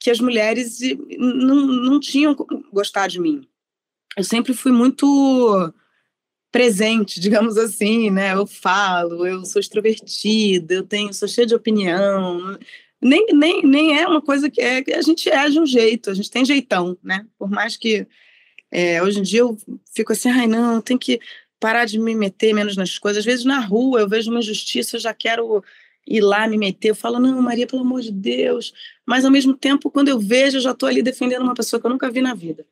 que 0.00 0.10
as 0.10 0.18
mulheres 0.18 0.80
não, 1.16 1.64
não 1.64 2.00
tinham 2.00 2.34
gostado 2.72 3.12
de 3.12 3.20
mim. 3.20 3.48
Eu 4.16 4.24
sempre 4.24 4.52
fui 4.52 4.72
muito 4.72 5.72
presente, 6.50 7.20
digamos 7.22 7.56
assim, 7.56 8.10
né? 8.10 8.34
Eu 8.34 8.48
falo, 8.48 9.24
eu 9.24 9.44
sou 9.44 9.60
extrovertida, 9.60 10.74
eu 10.74 10.82
tenho, 10.82 11.14
sou 11.14 11.28
cheia 11.28 11.46
de 11.46 11.54
opinião. 11.54 12.58
Nem, 13.00 13.26
nem, 13.32 13.62
nem 13.62 13.96
é 13.96 14.04
uma 14.08 14.20
coisa 14.20 14.50
que 14.50 14.60
é 14.60 14.82
a 14.96 15.02
gente 15.02 15.30
é 15.30 15.48
de 15.48 15.60
um 15.60 15.64
jeito, 15.64 16.10
a 16.10 16.14
gente 16.14 16.32
tem 16.32 16.44
jeitão, 16.44 16.98
né? 17.00 17.24
Por 17.38 17.48
mais 17.48 17.76
que 17.76 18.08
é, 18.70 19.02
hoje 19.02 19.20
em 19.20 19.22
dia 19.22 19.40
eu 19.40 19.56
fico 19.92 20.12
assim, 20.12 20.30
ai 20.30 20.46
não, 20.46 20.80
tem 20.80 20.96
que 20.96 21.20
parar 21.58 21.84
de 21.84 21.98
me 21.98 22.14
meter 22.14 22.54
menos 22.54 22.76
nas 22.76 22.98
coisas. 22.98 23.20
Às 23.20 23.24
vezes 23.24 23.44
na 23.44 23.60
rua 23.60 24.00
eu 24.00 24.08
vejo 24.08 24.30
uma 24.30 24.40
injustiça, 24.40 24.96
eu 24.96 25.00
já 25.00 25.12
quero 25.12 25.62
ir 26.06 26.20
lá 26.20 26.48
me 26.48 26.58
meter. 26.58 26.90
Eu 26.90 26.94
falo, 26.94 27.18
não, 27.18 27.40
Maria, 27.40 27.66
pelo 27.66 27.82
amor 27.82 28.00
de 28.00 28.10
Deus. 28.10 28.72
Mas, 29.06 29.24
ao 29.24 29.30
mesmo 29.30 29.54
tempo, 29.54 29.90
quando 29.90 30.08
eu 30.08 30.18
vejo, 30.18 30.56
eu 30.56 30.60
já 30.60 30.72
estou 30.72 30.88
ali 30.88 31.02
defendendo 31.02 31.42
uma 31.42 31.54
pessoa 31.54 31.80
que 31.80 31.86
eu 31.86 31.90
nunca 31.90 32.10
vi 32.10 32.20
na 32.20 32.34
vida. 32.34 32.66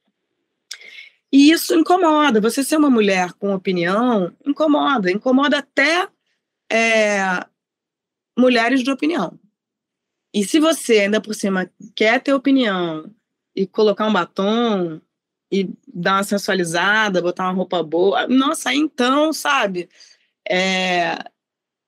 E 1.32 1.50
isso 1.50 1.74
incomoda. 1.74 2.40
Você 2.40 2.64
ser 2.64 2.76
uma 2.76 2.90
mulher 2.90 3.32
com 3.34 3.54
opinião 3.54 4.34
incomoda. 4.46 5.10
Incomoda 5.10 5.58
até 5.58 6.08
é, 6.70 7.46
mulheres 8.36 8.82
de 8.82 8.90
opinião. 8.90 9.38
E 10.32 10.44
se 10.44 10.58
você, 10.58 11.00
ainda 11.00 11.20
por 11.20 11.34
cima, 11.34 11.70
quer 11.94 12.20
ter 12.20 12.32
opinião 12.32 13.10
e 13.54 13.66
colocar 13.66 14.06
um 14.06 14.12
batom 14.12 15.00
e 15.50 15.70
dar 15.92 16.16
uma 16.16 16.24
sensualizada, 16.24 17.22
botar 17.22 17.44
uma 17.44 17.54
roupa 17.54 17.82
boa, 17.82 18.26
nossa, 18.26 18.72
então, 18.74 19.32
sabe? 19.32 19.88
É, 20.48 21.18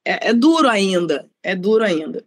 é, 0.05 0.31
é 0.31 0.33
duro 0.33 0.69
ainda, 0.69 1.29
é 1.43 1.55
duro 1.55 1.85
ainda. 1.85 2.25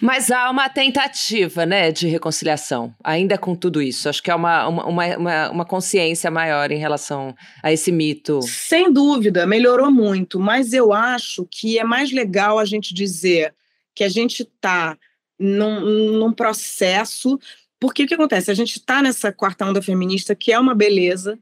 Mas 0.00 0.30
há 0.30 0.50
uma 0.50 0.68
tentativa, 0.68 1.64
né, 1.64 1.90
de 1.90 2.06
reconciliação, 2.06 2.94
ainda 3.02 3.38
com 3.38 3.54
tudo 3.54 3.80
isso. 3.80 4.08
Acho 4.08 4.22
que 4.22 4.30
é 4.30 4.34
uma, 4.34 4.68
uma, 4.68 5.16
uma, 5.16 5.50
uma, 5.50 5.64
consciência 5.64 6.30
maior 6.30 6.70
em 6.70 6.78
relação 6.78 7.34
a 7.62 7.72
esse 7.72 7.90
mito. 7.90 8.40
Sem 8.42 8.92
dúvida, 8.92 9.46
melhorou 9.46 9.90
muito, 9.90 10.38
mas 10.38 10.74
eu 10.74 10.92
acho 10.92 11.46
que 11.50 11.78
é 11.78 11.84
mais 11.84 12.12
legal 12.12 12.58
a 12.58 12.64
gente 12.64 12.92
dizer 12.92 13.54
que 13.94 14.04
a 14.04 14.08
gente 14.08 14.42
está 14.42 14.98
num, 15.38 15.80
num 16.18 16.32
processo. 16.32 17.38
Porque 17.78 18.04
o 18.04 18.06
que 18.06 18.14
acontece? 18.14 18.50
A 18.50 18.54
gente 18.54 18.78
está 18.78 19.02
nessa 19.02 19.32
quarta 19.32 19.66
onda 19.66 19.82
feminista, 19.82 20.34
que 20.34 20.52
é 20.52 20.58
uma 20.58 20.74
beleza, 20.74 21.38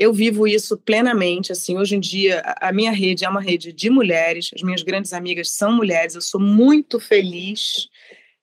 eu 0.00 0.14
vivo 0.14 0.48
isso 0.48 0.78
plenamente, 0.78 1.52
assim, 1.52 1.76
hoje 1.76 1.94
em 1.94 2.00
dia 2.00 2.42
a 2.58 2.72
minha 2.72 2.90
rede 2.90 3.26
é 3.26 3.28
uma 3.28 3.40
rede 3.40 3.70
de 3.70 3.90
mulheres, 3.90 4.50
as 4.54 4.62
minhas 4.62 4.82
grandes 4.82 5.12
amigas 5.12 5.50
são 5.50 5.72
mulheres, 5.72 6.14
eu 6.14 6.22
sou 6.22 6.40
muito 6.40 6.98
feliz 6.98 7.86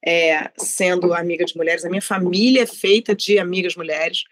é, 0.06 0.52
sendo 0.56 1.16
amiga 1.16 1.44
de 1.46 1.58
mulheres, 1.58 1.84
a 1.84 1.90
minha 1.90 2.02
família 2.02 2.62
é 2.62 2.68
feita 2.68 3.16
de 3.16 3.40
amigas 3.40 3.76
mulheres, 3.76 4.24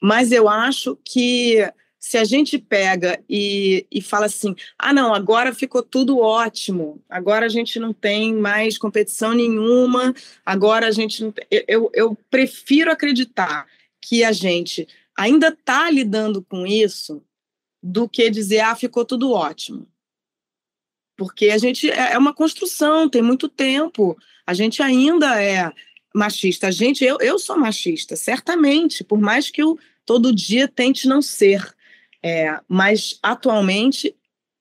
mas 0.00 0.32
eu 0.32 0.48
acho 0.48 0.98
que 1.04 1.58
se 2.06 2.16
a 2.16 2.22
gente 2.22 2.56
pega 2.56 3.20
e, 3.28 3.84
e 3.90 4.00
fala 4.00 4.26
assim, 4.26 4.54
ah, 4.78 4.92
não, 4.92 5.12
agora 5.12 5.52
ficou 5.52 5.82
tudo 5.82 6.20
ótimo, 6.20 7.02
agora 7.10 7.46
a 7.46 7.48
gente 7.48 7.80
não 7.80 7.92
tem 7.92 8.32
mais 8.32 8.78
competição 8.78 9.32
nenhuma, 9.32 10.14
agora 10.44 10.86
a 10.86 10.92
gente 10.92 11.24
não 11.24 11.32
tem... 11.32 11.44
eu, 11.66 11.90
eu 11.92 12.16
prefiro 12.30 12.92
acreditar 12.92 13.66
que 14.00 14.22
a 14.22 14.30
gente 14.30 14.86
ainda 15.18 15.48
está 15.48 15.90
lidando 15.90 16.40
com 16.44 16.64
isso 16.64 17.24
do 17.82 18.08
que 18.08 18.30
dizer, 18.30 18.60
ah, 18.60 18.76
ficou 18.76 19.04
tudo 19.04 19.32
ótimo. 19.32 19.88
Porque 21.16 21.50
a 21.50 21.58
gente 21.58 21.90
é, 21.90 22.12
é 22.12 22.18
uma 22.18 22.32
construção, 22.32 23.08
tem 23.08 23.20
muito 23.20 23.48
tempo. 23.48 24.16
A 24.46 24.54
gente 24.54 24.80
ainda 24.80 25.42
é 25.42 25.72
machista. 26.14 26.68
A 26.68 26.70
gente, 26.70 27.04
eu, 27.04 27.18
eu 27.20 27.36
sou 27.36 27.58
machista, 27.58 28.14
certamente, 28.14 29.02
por 29.02 29.18
mais 29.18 29.50
que 29.50 29.60
eu 29.60 29.76
todo 30.04 30.32
dia 30.32 30.68
tente 30.68 31.08
não 31.08 31.20
ser. 31.20 31.74
É, 32.28 32.60
mas 32.66 33.20
atualmente, 33.22 34.12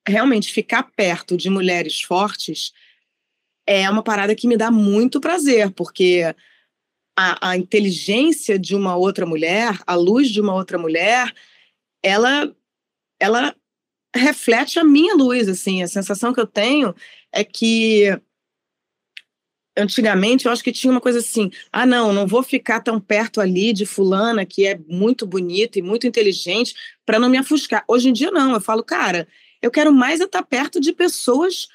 realmente, 0.07 0.53
ficar 0.53 0.83
perto 0.95 1.35
de 1.35 1.49
mulheres 1.49 1.99
fortes 1.99 2.71
é 3.65 3.89
uma 3.89 4.03
parada 4.03 4.35
que 4.35 4.47
me 4.47 4.55
dá 4.55 4.69
muito 4.69 5.19
prazer, 5.19 5.71
porque 5.71 6.21
a, 7.17 7.49
a 7.49 7.57
inteligência 7.57 8.59
de 8.59 8.75
uma 8.75 8.95
outra 8.95 9.25
mulher, 9.25 9.79
a 9.87 9.95
luz 9.95 10.29
de 10.29 10.39
uma 10.39 10.53
outra 10.53 10.77
mulher, 10.77 11.33
ela, 12.03 12.55
ela 13.19 13.55
reflete 14.15 14.77
a 14.77 14.83
minha 14.83 15.15
luz, 15.15 15.49
assim, 15.49 15.81
a 15.81 15.87
sensação 15.87 16.31
que 16.31 16.39
eu 16.39 16.45
tenho 16.45 16.93
é 17.33 17.43
que 17.43 18.15
antigamente 19.77 20.45
eu 20.45 20.51
acho 20.51 20.63
que 20.63 20.71
tinha 20.71 20.91
uma 20.91 21.01
coisa 21.01 21.19
assim, 21.19 21.51
ah 21.71 21.85
não, 21.85 22.13
não 22.13 22.25
vou 22.25 22.41
ficar 22.41 22.79
tão 22.79 22.99
perto 22.99 23.41
ali 23.41 23.73
de 23.73 23.85
fulana 23.85 24.45
que 24.45 24.65
é 24.65 24.79
muito 24.87 25.25
bonita 25.27 25.77
e 25.77 25.81
muito 25.81 26.07
inteligente 26.07 26.73
para 27.05 27.19
não 27.19 27.29
me 27.29 27.37
afuscar. 27.37 27.83
Hoje 27.87 28.09
em 28.09 28.13
dia 28.13 28.31
não, 28.31 28.53
eu 28.53 28.61
falo, 28.61 28.83
cara, 28.83 29.27
eu 29.61 29.69
quero 29.69 29.91
mais 29.93 30.21
estar 30.21 30.43
perto 30.43 30.79
de 30.79 30.93
pessoas 30.93 31.67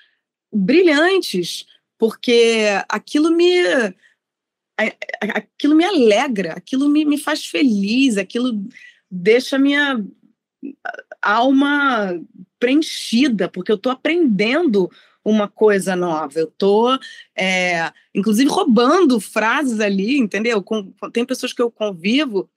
brilhantes, 0.52 1.66
porque 1.98 2.66
aquilo 2.88 3.30
me 3.30 3.60
aquilo 5.20 5.74
me 5.74 5.84
alegra, 5.84 6.54
aquilo 6.54 6.88
me, 6.88 7.04
me 7.04 7.18
faz 7.18 7.44
feliz, 7.44 8.16
aquilo 8.16 8.64
deixa 9.10 9.58
minha 9.58 10.02
alma 11.20 12.18
preenchida, 12.58 13.48
porque 13.48 13.70
eu 13.70 13.76
estou 13.76 13.92
aprendendo 13.92 14.90
uma 15.24 15.48
coisa 15.48 15.94
nova. 15.94 16.38
Eu 16.38 16.46
estou, 16.46 16.98
é, 17.37 17.92
inclusive, 18.14 18.50
roubando 18.50 19.20
frases 19.20 19.80
ali, 19.80 20.18
entendeu? 20.18 20.62
Com, 20.62 20.92
tem 21.12 21.24
pessoas 21.24 21.52
que 21.52 21.62
eu 21.62 21.70
convivo. 21.70 22.48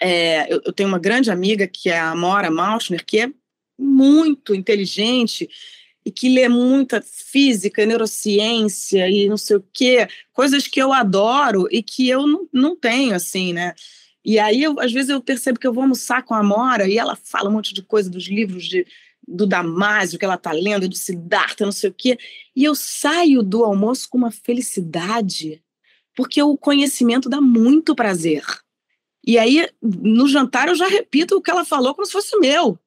É, 0.00 0.52
eu, 0.52 0.60
eu, 0.64 0.72
tenho 0.72 0.88
uma 0.88 0.98
grande 0.98 1.30
amiga 1.30 1.66
que 1.66 1.90
é 1.90 1.98
a 1.98 2.10
Amora 2.10 2.50
Mauschner, 2.50 3.04
que 3.04 3.20
é 3.20 3.32
muito 3.78 4.54
inteligente 4.54 5.48
e 6.04 6.10
que 6.10 6.28
lê 6.28 6.48
muita 6.48 7.02
física, 7.02 7.84
neurociência 7.84 9.08
e 9.08 9.28
não 9.28 9.36
sei 9.36 9.56
o 9.56 9.64
quê, 9.72 10.08
coisas 10.32 10.66
que 10.66 10.80
eu 10.80 10.92
adoro 10.92 11.68
e 11.70 11.82
que 11.82 12.08
eu 12.08 12.26
não, 12.26 12.48
não 12.52 12.76
tenho, 12.76 13.14
assim, 13.14 13.52
né? 13.52 13.74
E 14.24 14.38
aí, 14.38 14.62
eu, 14.62 14.78
às 14.80 14.92
vezes, 14.92 15.08
eu 15.10 15.20
percebo 15.20 15.58
que 15.58 15.66
eu 15.66 15.72
vou 15.72 15.82
almoçar 15.82 16.22
com 16.22 16.34
a 16.34 16.40
Amora 16.40 16.86
e 16.86 16.98
ela 16.98 17.16
fala 17.16 17.48
um 17.48 17.52
monte 17.52 17.72
de 17.72 17.82
coisa 17.82 18.10
dos 18.10 18.28
livros 18.28 18.66
de, 18.66 18.86
do 19.30 19.46
Damásio 19.46 20.18
que 20.18 20.24
ela 20.24 20.34
está 20.34 20.52
lendo, 20.52 20.88
do 20.88 20.96
Siddhartha, 20.96 21.64
não 21.64 21.72
sei 21.72 21.90
o 21.90 21.94
quê, 21.94 22.18
e 22.54 22.64
eu 22.64 22.74
saio 22.74 23.42
do 23.42 23.64
almoço 23.64 24.08
com 24.10 24.18
uma 24.18 24.30
felicidade, 24.30 25.62
porque 26.16 26.42
o 26.42 26.56
conhecimento 26.56 27.28
dá 27.28 27.40
muito 27.40 27.94
prazer. 27.94 28.44
E 29.24 29.38
aí, 29.38 29.68
no 29.80 30.26
jantar, 30.26 30.68
eu 30.68 30.74
já 30.74 30.88
repito 30.88 31.36
o 31.36 31.42
que 31.42 31.50
ela 31.50 31.64
falou 31.64 31.94
como 31.94 32.06
se 32.06 32.12
fosse 32.12 32.36
meu. 32.38 32.78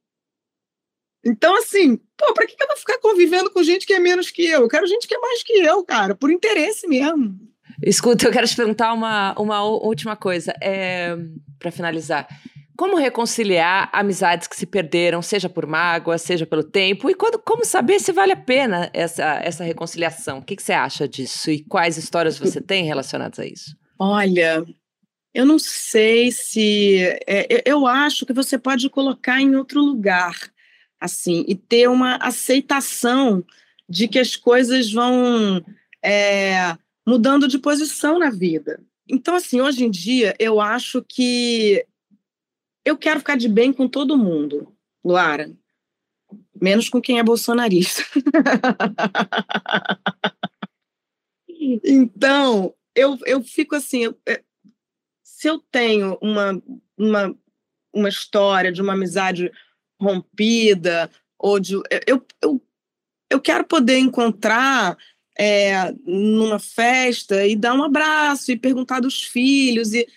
Então, 1.25 1.55
assim, 1.57 1.95
pô, 2.17 2.33
pra 2.33 2.45
que 2.45 2.61
eu 2.61 2.67
vou 2.67 2.75
ficar 2.75 2.99
convivendo 2.99 3.49
com 3.49 3.63
gente 3.63 3.85
que 3.85 3.93
é 3.93 3.99
menos 3.99 4.29
que 4.29 4.45
eu? 4.45 4.61
Eu 4.61 4.67
quero 4.67 4.87
gente 4.87 5.07
que 5.07 5.15
é 5.15 5.19
mais 5.19 5.41
que 5.41 5.53
eu, 5.53 5.83
cara, 5.85 6.15
por 6.15 6.29
interesse 6.29 6.85
mesmo. 6.87 7.39
Escuta, 7.81 8.27
eu 8.27 8.31
quero 8.31 8.47
te 8.47 8.55
perguntar 8.55 8.93
uma, 8.93 9.33
uma 9.39 9.63
última 9.63 10.15
coisa, 10.15 10.53
é, 10.61 11.15
para 11.57 11.71
finalizar. 11.71 12.27
Como 12.83 12.97
reconciliar 12.97 13.89
amizades 13.93 14.45
que 14.45 14.57
se 14.57 14.65
perderam, 14.65 15.21
seja 15.21 15.47
por 15.47 15.65
mágoa, 15.65 16.17
seja 16.17 16.45
pelo 16.45 16.65
tempo? 16.65 17.09
E 17.09 17.15
quando, 17.15 17.39
como 17.39 17.63
saber 17.63 17.97
se 18.01 18.11
vale 18.11 18.33
a 18.33 18.35
pena 18.35 18.89
essa, 18.91 19.39
essa 19.41 19.63
reconciliação? 19.63 20.39
O 20.39 20.41
que, 20.41 20.53
que 20.53 20.61
você 20.61 20.73
acha 20.73 21.07
disso? 21.07 21.49
E 21.49 21.63
quais 21.63 21.95
histórias 21.95 22.37
você 22.37 22.59
tem 22.59 22.83
relacionadas 22.83 23.39
a 23.39 23.45
isso? 23.45 23.73
Olha, 23.97 24.65
Eu 25.33 25.45
não 25.45 25.57
sei 25.57 26.29
se. 26.29 26.97
É, 27.25 27.63
eu 27.65 27.87
acho 27.87 28.25
que 28.25 28.33
você 28.33 28.57
pode 28.57 28.89
colocar 28.89 29.39
em 29.39 29.55
outro 29.55 29.79
lugar, 29.79 30.35
assim, 30.99 31.45
e 31.47 31.55
ter 31.55 31.87
uma 31.87 32.17
aceitação 32.17 33.45
de 33.87 34.09
que 34.09 34.19
as 34.19 34.35
coisas 34.35 34.91
vão 34.91 35.63
é, 36.03 36.75
mudando 37.07 37.47
de 37.47 37.57
posição 37.57 38.19
na 38.19 38.29
vida. 38.29 38.83
Então, 39.09 39.35
assim, 39.35 39.61
hoje 39.61 39.85
em 39.85 39.89
dia, 39.89 40.35
eu 40.37 40.59
acho 40.59 41.01
que 41.07 41.85
eu 42.85 42.97
quero 42.97 43.19
ficar 43.19 43.37
de 43.37 43.47
bem 43.47 43.71
com 43.71 43.87
todo 43.87 44.17
mundo, 44.17 44.75
Luara. 45.03 45.51
Menos 46.59 46.89
com 46.89 47.01
quem 47.01 47.19
é 47.19 47.23
bolsonarista. 47.23 48.03
então, 51.83 52.73
eu, 52.95 53.17
eu 53.25 53.43
fico 53.43 53.75
assim, 53.75 54.05
eu, 54.05 54.17
é, 54.27 54.43
se 55.23 55.47
eu 55.47 55.59
tenho 55.59 56.17
uma, 56.21 56.61
uma, 56.97 57.35
uma 57.93 58.09
história 58.09 58.71
de 58.71 58.81
uma 58.81 58.93
amizade 58.93 59.51
rompida, 59.99 61.09
ou 61.37 61.59
de. 61.59 61.73
Eu, 62.07 62.25
eu, 62.41 62.61
eu 63.29 63.41
quero 63.41 63.65
poder 63.65 63.97
encontrar 63.97 64.97
é, 65.37 65.91
numa 66.05 66.59
festa 66.59 67.45
e 67.45 67.55
dar 67.55 67.73
um 67.73 67.83
abraço 67.83 68.51
e 68.51 68.57
perguntar 68.57 69.01
dos 69.01 69.23
filhos. 69.23 69.93
e 69.93 70.07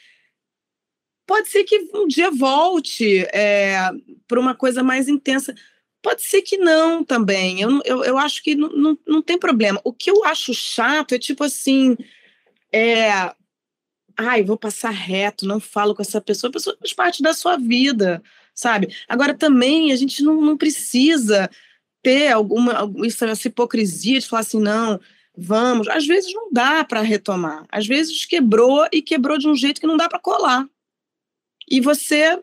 Pode 1.26 1.48
ser 1.48 1.64
que 1.64 1.90
um 1.92 2.06
dia 2.06 2.30
volte 2.30 3.26
é, 3.32 3.90
para 4.28 4.40
uma 4.40 4.54
coisa 4.54 4.82
mais 4.82 5.08
intensa. 5.08 5.54
Pode 6.00 6.22
ser 6.22 6.42
que 6.42 6.56
não 6.56 7.02
também. 7.02 7.60
Eu, 7.60 7.80
eu, 7.84 8.04
eu 8.04 8.18
acho 8.18 8.42
que 8.42 8.54
não, 8.54 8.68
não, 8.68 8.98
não 9.06 9.22
tem 9.22 9.38
problema. 9.38 9.80
O 9.82 9.92
que 9.92 10.10
eu 10.10 10.24
acho 10.24 10.54
chato 10.54 11.14
é 11.14 11.18
tipo 11.18 11.42
assim. 11.42 11.96
É, 12.72 13.34
ai, 14.16 14.42
vou 14.42 14.56
passar 14.56 14.90
reto, 14.90 15.46
não 15.46 15.60
falo 15.60 15.94
com 15.94 16.02
essa 16.02 16.20
pessoa, 16.20 16.48
a 16.48 16.52
pessoa 16.52 16.76
faz 16.78 16.92
parte 16.92 17.22
da 17.22 17.34
sua 17.34 17.56
vida, 17.56 18.22
sabe? 18.54 18.94
Agora 19.08 19.34
também 19.34 19.92
a 19.92 19.96
gente 19.96 20.22
não, 20.22 20.40
não 20.40 20.56
precisa 20.56 21.50
ter 22.02 22.32
alguma 22.32 22.90
essa 23.04 23.48
hipocrisia 23.48 24.20
de 24.20 24.28
falar 24.28 24.40
assim, 24.40 24.60
não, 24.60 25.00
vamos. 25.36 25.88
Às 25.88 26.06
vezes 26.06 26.32
não 26.32 26.50
dá 26.52 26.84
para 26.84 27.00
retomar. 27.00 27.64
Às 27.70 27.86
vezes 27.86 28.24
quebrou 28.24 28.86
e 28.92 29.02
quebrou 29.02 29.38
de 29.38 29.48
um 29.48 29.54
jeito 29.54 29.80
que 29.80 29.86
não 29.86 29.96
dá 29.96 30.08
para 30.08 30.18
colar. 30.18 30.66
E 31.68 31.80
você 31.80 32.40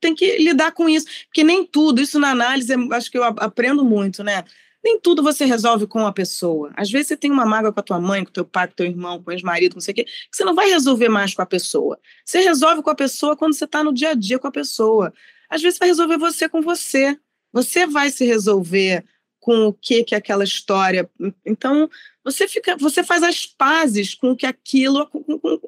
tem 0.00 0.14
que 0.14 0.38
lidar 0.38 0.72
com 0.72 0.88
isso, 0.88 1.06
porque 1.26 1.42
nem 1.42 1.64
tudo, 1.64 2.00
isso 2.00 2.18
na 2.18 2.30
análise, 2.30 2.72
acho 2.92 3.10
que 3.10 3.18
eu 3.18 3.24
aprendo 3.24 3.84
muito, 3.84 4.22
né? 4.22 4.44
Nem 4.84 5.00
tudo 5.00 5.22
você 5.22 5.44
resolve 5.44 5.86
com 5.86 6.06
a 6.06 6.12
pessoa. 6.12 6.70
Às 6.76 6.90
vezes 6.90 7.08
você 7.08 7.16
tem 7.16 7.30
uma 7.30 7.44
mágoa 7.44 7.72
com 7.72 7.80
a 7.80 7.82
tua 7.82 8.00
mãe, 8.00 8.24
com 8.24 8.30
teu 8.30 8.44
pai, 8.44 8.68
com 8.68 8.74
teu 8.74 8.86
irmão, 8.86 9.20
com 9.20 9.30
o 9.30 9.32
ex-marido, 9.32 9.74
não 9.74 9.80
sei 9.80 9.92
o 9.92 9.94
quê, 9.96 10.04
que 10.04 10.12
você 10.30 10.44
não 10.44 10.54
vai 10.54 10.68
resolver 10.68 11.08
mais 11.08 11.34
com 11.34 11.42
a 11.42 11.46
pessoa. 11.46 11.98
Você 12.24 12.40
resolve 12.40 12.82
com 12.82 12.90
a 12.90 12.94
pessoa 12.94 13.36
quando 13.36 13.54
você 13.54 13.64
está 13.64 13.82
no 13.82 13.92
dia 13.92 14.10
a 14.10 14.14
dia 14.14 14.38
com 14.38 14.46
a 14.46 14.52
pessoa. 14.52 15.12
Às 15.50 15.62
vezes 15.62 15.78
vai 15.78 15.88
resolver 15.88 16.18
você 16.18 16.48
com 16.48 16.60
você. 16.60 17.18
Você 17.52 17.86
vai 17.86 18.10
se 18.10 18.24
resolver 18.24 19.04
com 19.40 19.66
o 19.66 19.72
que 19.72 20.04
que 20.04 20.14
é 20.14 20.18
aquela 20.18 20.44
história. 20.44 21.08
Então, 21.44 21.88
você 22.24 22.46
fica, 22.48 22.76
você 22.76 23.02
faz 23.02 23.22
as 23.22 23.46
pazes 23.46 24.14
com 24.14 24.32
o 24.32 24.36
que 24.36 24.44
aquilo, 24.44 25.06
com, 25.08 25.22
com, 25.22 25.60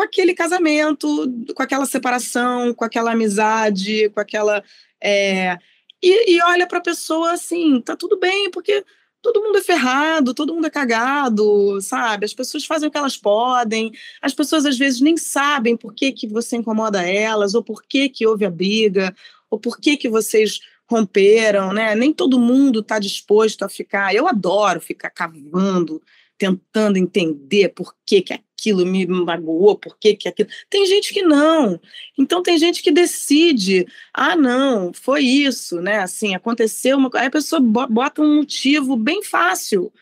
com 0.00 0.04
aquele 0.04 0.34
casamento, 0.34 1.06
com 1.54 1.62
aquela 1.62 1.84
separação, 1.84 2.72
com 2.72 2.84
aquela 2.86 3.12
amizade, 3.12 4.08
com 4.08 4.18
aquela. 4.18 4.64
É, 4.98 5.58
e, 6.02 6.36
e 6.36 6.42
olha 6.42 6.66
para 6.66 6.78
a 6.78 6.82
pessoa 6.82 7.32
assim, 7.32 7.82
tá 7.82 7.94
tudo 7.94 8.18
bem, 8.18 8.50
porque 8.50 8.82
todo 9.20 9.42
mundo 9.42 9.58
é 9.58 9.62
ferrado, 9.62 10.32
todo 10.32 10.54
mundo 10.54 10.66
é 10.66 10.70
cagado, 10.70 11.78
sabe? 11.82 12.24
As 12.24 12.32
pessoas 12.32 12.64
fazem 12.64 12.88
o 12.88 12.90
que 12.90 12.96
elas 12.96 13.18
podem, 13.18 13.92
as 14.22 14.32
pessoas 14.32 14.64
às 14.64 14.78
vezes 14.78 15.02
nem 15.02 15.18
sabem 15.18 15.76
por 15.76 15.92
que, 15.92 16.12
que 16.12 16.26
você 16.26 16.56
incomoda 16.56 17.06
elas, 17.06 17.54
ou 17.54 17.62
por 17.62 17.82
que, 17.82 18.08
que 18.08 18.26
houve 18.26 18.46
a 18.46 18.50
briga, 18.50 19.14
ou 19.50 19.58
por 19.58 19.78
que, 19.78 19.98
que 19.98 20.08
vocês 20.08 20.60
romperam, 20.88 21.74
né? 21.74 21.94
Nem 21.94 22.10
todo 22.10 22.40
mundo 22.40 22.80
está 22.80 22.98
disposto 22.98 23.64
a 23.64 23.68
ficar. 23.68 24.14
Eu 24.14 24.26
adoro 24.26 24.80
ficar 24.80 25.10
cavando, 25.10 26.00
tentando 26.38 26.96
entender 26.96 27.68
por 27.74 27.94
que, 28.06 28.22
que 28.22 28.32
aquilo 28.60 28.84
me 28.84 29.06
magoou, 29.06 29.76
por 29.76 29.96
que, 29.98 30.14
que 30.14 30.28
aquilo. 30.28 30.50
Tem 30.68 30.84
gente 30.86 31.12
que 31.12 31.22
não. 31.22 31.80
Então 32.18 32.42
tem 32.42 32.58
gente 32.58 32.82
que 32.82 32.92
decide, 32.92 33.86
ah, 34.12 34.36
não, 34.36 34.92
foi 34.92 35.22
isso, 35.22 35.80
né? 35.80 35.98
Assim, 36.00 36.34
aconteceu 36.34 36.98
uma 36.98 37.10
Aí 37.14 37.26
a 37.26 37.30
pessoa 37.30 37.60
bota 37.60 38.20
um 38.20 38.36
motivo 38.36 38.96
bem 38.96 39.22
fácil 39.22 39.92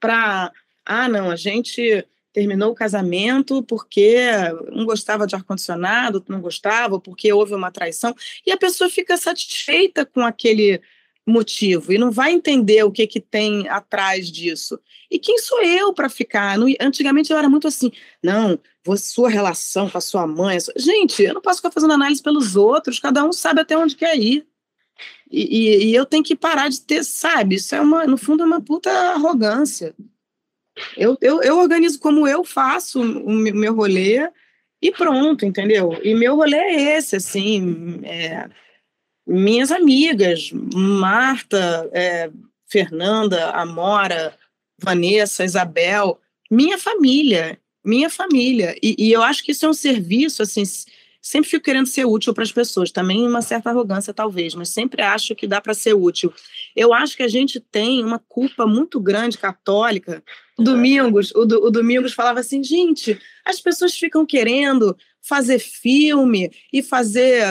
para, 0.00 0.52
ah, 0.84 1.08
não, 1.08 1.30
a 1.30 1.36
gente 1.36 2.04
terminou 2.32 2.72
o 2.72 2.74
casamento 2.74 3.62
porque 3.62 4.18
um 4.72 4.84
gostava 4.84 5.26
de 5.26 5.34
ar-condicionado, 5.34 6.18
outro 6.18 6.32
não 6.32 6.40
gostava, 6.40 7.00
porque 7.00 7.32
houve 7.32 7.54
uma 7.54 7.70
traição, 7.70 8.14
e 8.46 8.52
a 8.52 8.56
pessoa 8.56 8.90
fica 8.90 9.16
satisfeita 9.16 10.04
com 10.04 10.20
aquele 10.20 10.80
motivo 11.28 11.92
e 11.92 11.98
não 11.98 12.10
vai 12.10 12.32
entender 12.32 12.82
o 12.82 12.90
que, 12.90 13.06
que 13.06 13.20
tem 13.20 13.68
atrás 13.68 14.30
disso. 14.30 14.78
E 15.10 15.18
quem 15.18 15.38
sou 15.38 15.62
eu 15.62 15.92
para 15.92 16.08
ficar? 16.08 16.58
antigamente 16.80 17.30
eu 17.30 17.38
era 17.38 17.48
muito 17.48 17.68
assim, 17.68 17.90
não, 18.22 18.58
sua 18.96 19.28
relação 19.28 19.88
com 19.88 19.98
a 19.98 20.00
sua 20.00 20.26
mãe. 20.26 20.58
Gente, 20.76 21.22
eu 21.22 21.34
não 21.34 21.42
posso 21.42 21.58
ficar 21.58 21.70
fazendo 21.70 21.92
análise 21.92 22.22
pelos 22.22 22.56
outros, 22.56 22.98
cada 22.98 23.24
um 23.24 23.32
sabe 23.32 23.60
até 23.60 23.76
onde 23.76 23.96
quer 23.96 24.16
ir. 24.16 24.46
E, 25.30 25.42
e, 25.42 25.84
e 25.86 25.94
eu 25.94 26.06
tenho 26.06 26.24
que 26.24 26.34
parar 26.34 26.68
de 26.68 26.80
ter, 26.80 27.04
sabe? 27.04 27.56
Isso 27.56 27.74
é 27.74 27.80
uma, 27.80 28.06
no 28.06 28.16
fundo, 28.16 28.42
é 28.42 28.46
uma 28.46 28.60
puta 28.60 28.90
arrogância. 28.90 29.94
Eu, 30.96 31.16
eu, 31.20 31.42
eu 31.42 31.58
organizo 31.58 31.98
como 31.98 32.26
eu 32.26 32.44
faço 32.44 33.00
o 33.00 33.30
meu 33.30 33.74
rolê 33.74 34.30
e 34.80 34.92
pronto, 34.92 35.44
entendeu? 35.44 35.98
E 36.02 36.14
meu 36.14 36.36
rolê 36.36 36.56
é 36.56 36.96
esse, 36.96 37.16
assim, 37.16 38.00
é, 38.04 38.48
minhas 39.28 39.70
amigas, 39.70 40.50
Marta, 40.52 41.88
é, 41.92 42.30
Fernanda, 42.66 43.50
Amora, 43.50 44.34
Vanessa, 44.82 45.44
Isabel, 45.44 46.18
minha 46.50 46.78
família, 46.78 47.58
minha 47.84 48.08
família. 48.08 48.74
E, 48.82 48.96
e, 48.98 49.12
eu 49.12 49.22
acho 49.22 49.44
que 49.44 49.52
isso 49.52 49.66
é 49.66 49.68
um 49.68 49.74
serviço, 49.74 50.42
assim, 50.42 50.62
sempre 51.20 51.50
fico 51.50 51.64
querendo 51.64 51.86
ser 51.86 52.06
útil 52.06 52.32
para 52.32 52.44
as 52.44 52.52
pessoas, 52.52 52.90
também 52.90 53.26
uma 53.26 53.42
certa 53.42 53.70
arrogância 53.70 54.14
talvez, 54.14 54.54
mas 54.54 54.70
sempre 54.70 55.02
acho 55.02 55.34
que 55.34 55.46
dá 55.46 55.60
para 55.60 55.74
ser 55.74 55.94
útil. 55.94 56.32
Eu 56.74 56.94
acho 56.94 57.16
que 57.16 57.22
a 57.22 57.28
gente 57.28 57.60
tem 57.60 58.02
uma 58.02 58.18
culpa 58.18 58.66
muito 58.66 58.98
grande 59.00 59.36
católica. 59.36 60.22
O 60.56 60.62
Domingos, 60.62 61.32
o, 61.32 61.42
o 61.42 61.70
Domingos 61.70 62.14
falava 62.14 62.40
assim, 62.40 62.62
gente, 62.64 63.20
as 63.44 63.60
pessoas 63.60 63.94
ficam 63.94 64.24
querendo 64.24 64.96
fazer 65.28 65.58
filme 65.58 66.50
e 66.72 66.82
fazer 66.82 67.44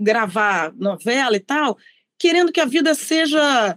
gravar 0.00 0.72
novela 0.74 1.36
e 1.36 1.40
tal, 1.40 1.76
querendo 2.18 2.50
que 2.50 2.60
a 2.60 2.64
vida 2.64 2.94
seja 2.94 3.76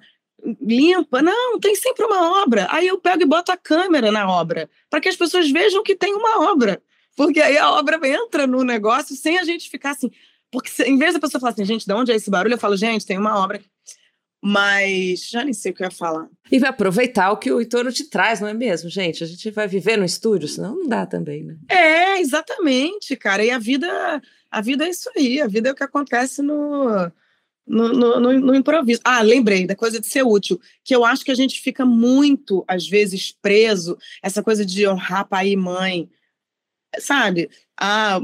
limpa. 0.61 1.21
Não, 1.21 1.59
tem 1.59 1.75
sempre 1.75 2.05
uma 2.05 2.41
obra. 2.41 2.67
Aí 2.71 2.87
eu 2.87 2.99
pego 2.99 3.23
e 3.23 3.25
boto 3.25 3.51
a 3.51 3.57
câmera 3.57 4.11
na 4.11 4.29
obra, 4.29 4.69
para 4.89 5.01
que 5.01 5.09
as 5.09 5.15
pessoas 5.15 5.51
vejam 5.51 5.83
que 5.83 5.95
tem 5.95 6.13
uma 6.13 6.51
obra. 6.51 6.81
Porque 7.15 7.41
aí 7.41 7.57
a 7.57 7.71
obra 7.71 7.99
entra 8.07 8.47
no 8.47 8.63
negócio 8.63 9.15
sem 9.15 9.37
a 9.37 9.43
gente 9.43 9.69
ficar 9.69 9.91
assim. 9.91 10.09
Porque 10.49 10.69
em 10.83 10.97
vez 10.97 11.13
da 11.13 11.19
pessoa 11.19 11.39
falar 11.39 11.51
assim, 11.51 11.65
gente, 11.65 11.85
de 11.85 11.93
onde 11.93 12.11
é 12.11 12.15
esse 12.15 12.29
barulho? 12.29 12.53
Eu 12.53 12.59
falo, 12.59 12.77
gente, 12.77 13.05
tem 13.05 13.17
uma 13.17 13.37
obra. 13.37 13.61
Mas 14.43 15.29
já 15.29 15.43
nem 15.43 15.53
sei 15.53 15.71
o 15.71 15.75
que 15.75 15.83
eu 15.83 15.85
ia 15.85 15.91
falar. 15.91 16.27
E 16.51 16.57
vai 16.57 16.71
aproveitar 16.71 17.31
o 17.31 17.37
que 17.37 17.51
o 17.51 17.61
entorno 17.61 17.91
te 17.91 18.05
traz, 18.05 18.39
não 18.39 18.47
é 18.47 18.53
mesmo, 18.53 18.89
gente? 18.89 19.23
A 19.23 19.27
gente 19.27 19.51
vai 19.51 19.67
viver 19.67 19.97
no 19.97 20.05
estúdio, 20.05 20.47
senão 20.47 20.75
não 20.75 20.87
dá 20.87 21.05
também, 21.05 21.43
né? 21.43 21.57
É, 21.69 22.19
exatamente, 22.19 23.15
cara. 23.15 23.45
E 23.45 23.51
a 23.51 23.59
vida, 23.59 24.21
a 24.49 24.61
vida 24.61 24.85
é 24.85 24.89
isso 24.89 25.11
aí. 25.15 25.39
A 25.39 25.47
vida 25.47 25.69
é 25.69 25.71
o 25.71 25.75
que 25.75 25.83
acontece 25.83 26.41
no, 26.41 27.11
no, 27.67 27.93
no, 27.93 28.19
no, 28.19 28.39
no, 28.39 28.55
improviso. 28.55 28.99
Ah, 29.03 29.21
lembrei 29.21 29.67
da 29.67 29.75
coisa 29.75 29.99
de 29.99 30.07
ser 30.07 30.23
útil, 30.23 30.59
que 30.83 30.95
eu 30.95 31.05
acho 31.05 31.23
que 31.23 31.31
a 31.31 31.35
gente 31.35 31.61
fica 31.61 31.85
muito, 31.85 32.65
às 32.67 32.87
vezes, 32.87 33.31
preso, 33.31 33.97
essa 34.23 34.41
coisa 34.41 34.65
de 34.65 34.87
honrar 34.87 35.27
pai 35.27 35.49
e 35.49 35.55
mãe, 35.55 36.09
sabe? 36.99 37.49
Ah, 37.83 38.19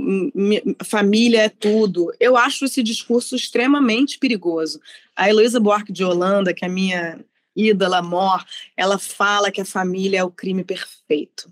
família 0.86 1.42
é 1.46 1.50
tudo. 1.50 2.14
Eu 2.20 2.38
acho 2.38 2.66
esse 2.66 2.84
discurso 2.84 3.36
extremamente 3.36 4.20
perigoso. 4.20 4.80
A 5.16 5.28
Heloísa 5.28 5.60
Buarque 5.60 5.92
de 5.92 6.04
Holanda, 6.04 6.54
que 6.54 6.64
é 6.64 6.68
a 6.68 6.72
minha 6.72 7.26
ídola 7.56 8.04
mor, 8.04 8.46
ela 8.76 9.00
fala 9.00 9.52
que 9.52 9.60
a 9.60 9.66
família 9.66 10.20
é 10.20 10.24
o 10.24 10.30
crime 10.30 10.64
perfeito. 10.64 11.52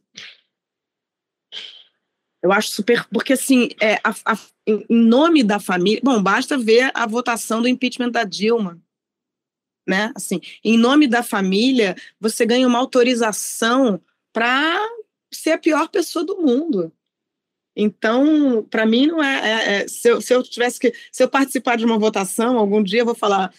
Eu 2.43 2.51
acho 2.51 2.69
super. 2.69 3.07
Porque, 3.11 3.33
assim, 3.33 3.69
é, 3.81 3.95
a, 4.03 4.11
a, 4.23 4.37
em 4.67 4.85
nome 4.87 5.41
da 5.41 5.59
família. 5.59 5.99
Bom, 6.03 6.21
basta 6.21 6.59
ver 6.59 6.91
a 6.93 7.07
votação 7.07 7.59
do 7.59 7.67
impeachment 7.67 8.11
da 8.11 8.23
Dilma. 8.23 8.79
Né? 9.87 10.11
Assim, 10.15 10.39
em 10.63 10.77
nome 10.77 11.07
da 11.07 11.23
família, 11.23 11.95
você 12.19 12.45
ganha 12.45 12.67
uma 12.67 12.77
autorização 12.77 13.99
para 14.31 14.79
ser 15.33 15.53
a 15.53 15.57
pior 15.57 15.89
pessoa 15.89 16.23
do 16.23 16.37
mundo. 16.37 16.93
Então, 17.75 18.65
para 18.69 18.85
mim, 18.85 19.07
não 19.07 19.21
é. 19.21 19.49
é, 19.49 19.81
é 19.81 19.87
se, 19.87 20.09
eu, 20.09 20.21
se, 20.21 20.33
eu, 20.33 20.41
tivesse 20.41 20.79
que. 20.79 20.93
Se 21.11 21.23
eu 21.23 21.27
participar 21.27 21.75
de 21.75 21.85
uma 21.85 21.99
votação, 21.99 22.57
algum 22.57 22.81
dia 22.81 23.01
eu 23.01 23.05
vou 23.05 23.15
falar 23.15 23.53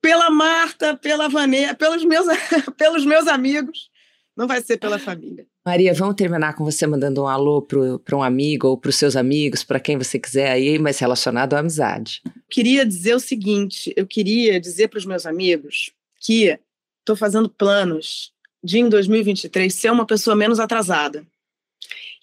pela 0.00 0.30
Marta, 0.30 0.96
pela 0.96 1.28
Vanessa, 1.28 1.74
pelos 1.74 2.04
meus, 2.04 2.26
pelos 2.76 3.04
meus 3.06 3.26
amigos, 3.26 3.90
não 4.36 4.46
vai 4.46 4.60
ser 4.60 4.76
pela 4.76 4.98
família. 4.98 5.46
Maria, 5.64 5.94
vamos 5.94 6.14
terminar 6.14 6.54
com 6.54 6.64
você 6.64 6.86
mandando 6.86 7.22
um 7.22 7.26
alô 7.26 7.62
para 7.62 8.16
um 8.16 8.22
amigo 8.22 8.68
ou 8.68 8.76
para 8.78 8.90
os 8.90 8.96
seus 8.96 9.16
amigos, 9.16 9.64
para 9.64 9.80
quem 9.80 9.96
você 9.96 10.18
quiser 10.18 10.50
aí, 10.50 10.78
mas 10.78 10.98
relacionado 10.98 11.54
à 11.54 11.58
amizade. 11.58 12.22
Queria 12.50 12.84
dizer 12.84 13.14
o 13.14 13.20
seguinte: 13.20 13.92
eu 13.96 14.06
queria 14.06 14.60
dizer 14.60 14.88
para 14.88 14.98
os 14.98 15.06
meus 15.06 15.26
amigos 15.26 15.92
que 16.20 16.58
estou 17.00 17.16
fazendo 17.16 17.48
planos 17.48 18.32
de 18.62 18.78
em 18.78 18.88
2023 18.88 19.72
ser 19.72 19.90
uma 19.90 20.06
pessoa 20.06 20.36
menos 20.36 20.60
atrasada. 20.60 21.24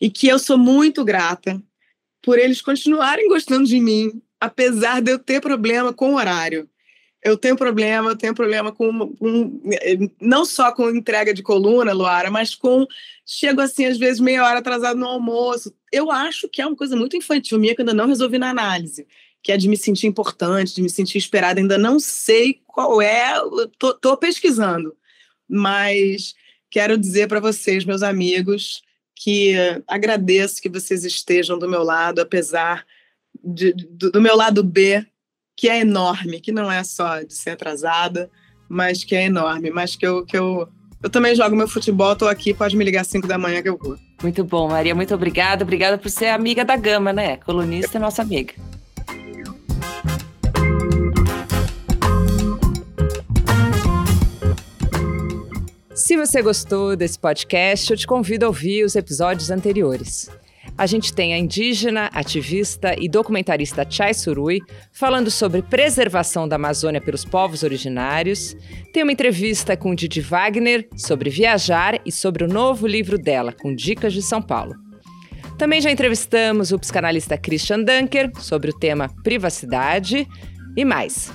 E 0.04 0.10
que 0.10 0.28
eu 0.28 0.38
sou 0.38 0.58
muito 0.58 1.04
grata 1.06 1.64
por 2.22 2.38
eles 2.38 2.62
continuarem 2.62 3.30
gostando 3.30 3.66
de 3.66 3.80
mim, 3.80 4.22
apesar 4.40 5.02
de 5.02 5.12
eu 5.12 5.18
ter 5.20 5.42
problema 5.42 5.94
com 5.94 6.12
o 6.12 6.16
horário 6.16 6.70
eu 7.24 7.38
tenho 7.38 7.56
problema, 7.56 8.12
eu 8.12 8.18
tenho 8.18 8.36
problema 8.36 8.72
com, 8.72 9.16
com, 9.16 9.62
não 10.20 10.44
só 10.46 10.72
com 10.74 10.90
entrega 10.90 11.34
de 11.34 11.42
coluna, 11.42 11.94
Luara, 11.94 12.30
mas 12.30 12.54
com 12.54 12.86
chego 13.26 13.62
assim 13.62 13.86
às 13.86 13.98
vezes 13.98 14.20
meia 14.20 14.44
hora 14.44 14.60
atrasado 14.60 15.00
no 15.00 15.08
almoço. 15.08 15.74
Eu 15.92 16.12
acho 16.12 16.50
que 16.50 16.62
é 16.62 16.68
uma 16.68 16.76
coisa 16.76 16.96
muito 16.96 17.16
infantil 17.16 17.58
minha 17.58 17.74
que 17.74 17.82
eu 17.82 17.84
ainda 17.84 17.94
não 17.94 18.08
resolvi 18.08 18.38
na 18.38 18.50
análise, 18.50 19.08
que 19.42 19.52
é 19.52 19.58
de 19.58 19.70
me 19.70 19.78
sentir 19.78 20.08
importante, 20.08 20.76
de 20.76 20.82
me 20.82 20.90
sentir 20.90 21.18
esperada. 21.18 21.62
Ainda 21.62 21.78
não 21.78 21.98
sei 21.98 22.62
qual 22.68 23.02
é, 23.02 23.36
tô, 23.80 23.94
tô 23.94 24.18
pesquisando, 24.18 24.94
mas 25.48 26.36
quero 26.70 26.98
dizer 26.98 27.30
para 27.30 27.40
vocês, 27.40 27.86
meus 27.86 28.04
amigos, 28.04 28.82
que 29.16 29.56
agradeço 29.88 30.62
que 30.62 30.70
vocês 30.70 31.04
estejam 31.04 31.58
do 31.58 31.70
meu 31.70 31.84
lado, 31.84 32.20
apesar 32.20 32.86
de, 33.44 33.74
do, 33.74 34.12
do 34.12 34.22
meu 34.22 34.36
lado 34.36 34.64
B 34.64 35.06
que 35.56 35.70
é 35.70 35.80
enorme, 35.80 36.40
que 36.40 36.52
não 36.52 36.72
é 36.72 36.84
só 36.84 37.22
de 37.22 37.34
ser 37.34 37.52
atrasada, 37.52 38.30
mas 38.68 39.04
que 39.04 39.16
é 39.16 39.26
enorme, 39.26 39.70
mas 39.70 39.96
que 39.96 40.06
eu, 40.06 40.26
que 40.26 40.38
eu, 40.38 40.68
eu 41.02 41.10
também 41.10 41.36
jogo 41.36 41.56
meu 41.56 41.68
futebol, 41.68 42.16
tô 42.16 42.28
aqui, 42.28 42.54
pode 42.54 42.76
me 42.76 42.84
ligar 42.84 43.02
às 43.02 43.08
5 43.08 43.28
da 43.28 43.38
manhã 43.38 43.62
que 43.62 43.70
eu 43.70 43.78
vou. 43.78 43.96
Muito 44.22 44.44
bom, 44.44 44.70
Maria, 44.70 44.96
muito 44.96 45.14
obrigada. 45.14 45.64
Obrigada 45.64 45.98
por 45.98 46.10
ser 46.10 46.28
amiga 46.28 46.66
da 46.66 46.76
Gama, 46.76 47.14
né? 47.14 47.38
Colunista, 47.38 48.00
nossa 48.00 48.22
amiga. 48.22 48.54
Se 55.96 56.18
você 56.18 56.42
gostou 56.42 56.96
desse 56.96 57.20
podcast, 57.20 57.92
eu 57.92 57.98
te 57.98 58.08
convido 58.08 58.46
a 58.46 58.48
ouvir 58.48 58.84
os 58.84 58.96
episódios 58.96 59.52
anteriores. 59.52 60.28
A 60.76 60.88
gente 60.88 61.14
tem 61.14 61.36
a 61.36 61.38
indígena, 61.38 62.10
ativista 62.12 62.96
e 62.98 63.08
documentarista 63.08 63.86
Chai 63.88 64.12
Surui 64.16 64.60
falando 64.92 65.30
sobre 65.30 65.62
preservação 65.62 66.48
da 66.48 66.56
Amazônia 66.56 67.00
pelos 67.00 67.24
povos 67.24 67.62
originários. 67.62 68.56
Tem 68.92 69.04
uma 69.04 69.12
entrevista 69.12 69.78
com 69.78 69.94
Didi 69.94 70.20
Wagner 70.20 70.90
sobre 70.98 71.30
viajar 71.30 72.02
e 72.04 72.12
sobre 72.12 72.44
o 72.44 72.48
novo 72.48 72.88
livro 72.88 73.20
dela, 73.20 73.54
com 73.54 73.76
dicas 73.76 74.14
de 74.14 74.24
São 74.24 74.42
Paulo. 74.42 74.74
Também 75.60 75.80
já 75.80 75.92
entrevistamos 75.92 76.72
o 76.72 76.80
psicanalista 76.80 77.38
Christian 77.38 77.84
Dunker 77.84 78.32
sobre 78.40 78.72
o 78.72 78.80
tema 78.80 79.10
privacidade 79.24 80.28
e 80.76 80.84
mais. 80.84 81.32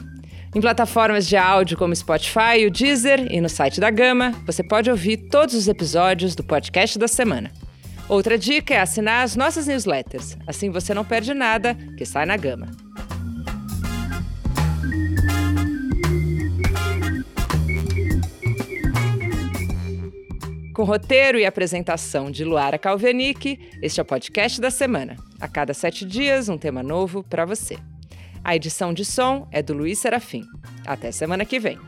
Em 0.55 0.63
plataformas 0.63 1.27
de 1.29 1.37
áudio 1.37 1.77
como 1.77 1.95
Spotify, 1.95 2.65
o 2.67 2.71
Deezer 2.71 3.31
e 3.31 3.39
no 3.39 3.51
site 3.51 3.81
da 3.81 3.91
Gama, 3.91 4.33
você 4.47 4.63
pode 4.63 4.91
ouvir 4.91 5.29
todos 5.29 5.55
os 5.55 5.69
episódios 5.69 6.35
do 6.35 6.43
podcast 6.43 6.99
da 6.99 7.07
semana. 7.07 7.51
Outra 8.09 8.39
dica 8.39 8.73
é 8.73 8.81
assinar 8.81 9.25
as 9.25 9.37
nossas 9.37 9.67
newsletters. 9.67 10.39
Assim 10.47 10.71
você 10.71 10.95
não 10.95 11.05
perde 11.05 11.35
nada 11.35 11.75
que 11.99 12.07
sai 12.07 12.25
na 12.25 12.39
gama. 12.39 12.69
Com 20.75 20.85
roteiro 20.85 21.39
e 21.39 21.45
apresentação 21.45 22.31
de 22.31 22.45
Luara 22.45 22.79
Calvenic, 22.79 23.59
este 23.83 24.01
é 24.01 24.03
o 24.03 24.07
podcast 24.07 24.59
da 24.61 24.71
semana. 24.71 25.17
A 25.39 25.47
cada 25.47 25.75
sete 25.75 26.07
dias, 26.07 26.49
um 26.49 26.57
tema 26.57 26.83
novo 26.83 27.23
para 27.23 27.45
você. 27.45 27.77
A 28.44 28.57
edição 28.57 28.92
de 28.92 29.05
som 29.05 29.46
é 29.51 29.62
do 29.62 29.74
Luiz 29.74 29.98
Serafim. 29.98 30.44
Até 30.87 31.12
semana 31.12 31.44
que 31.44 31.59
vem. 31.59 31.79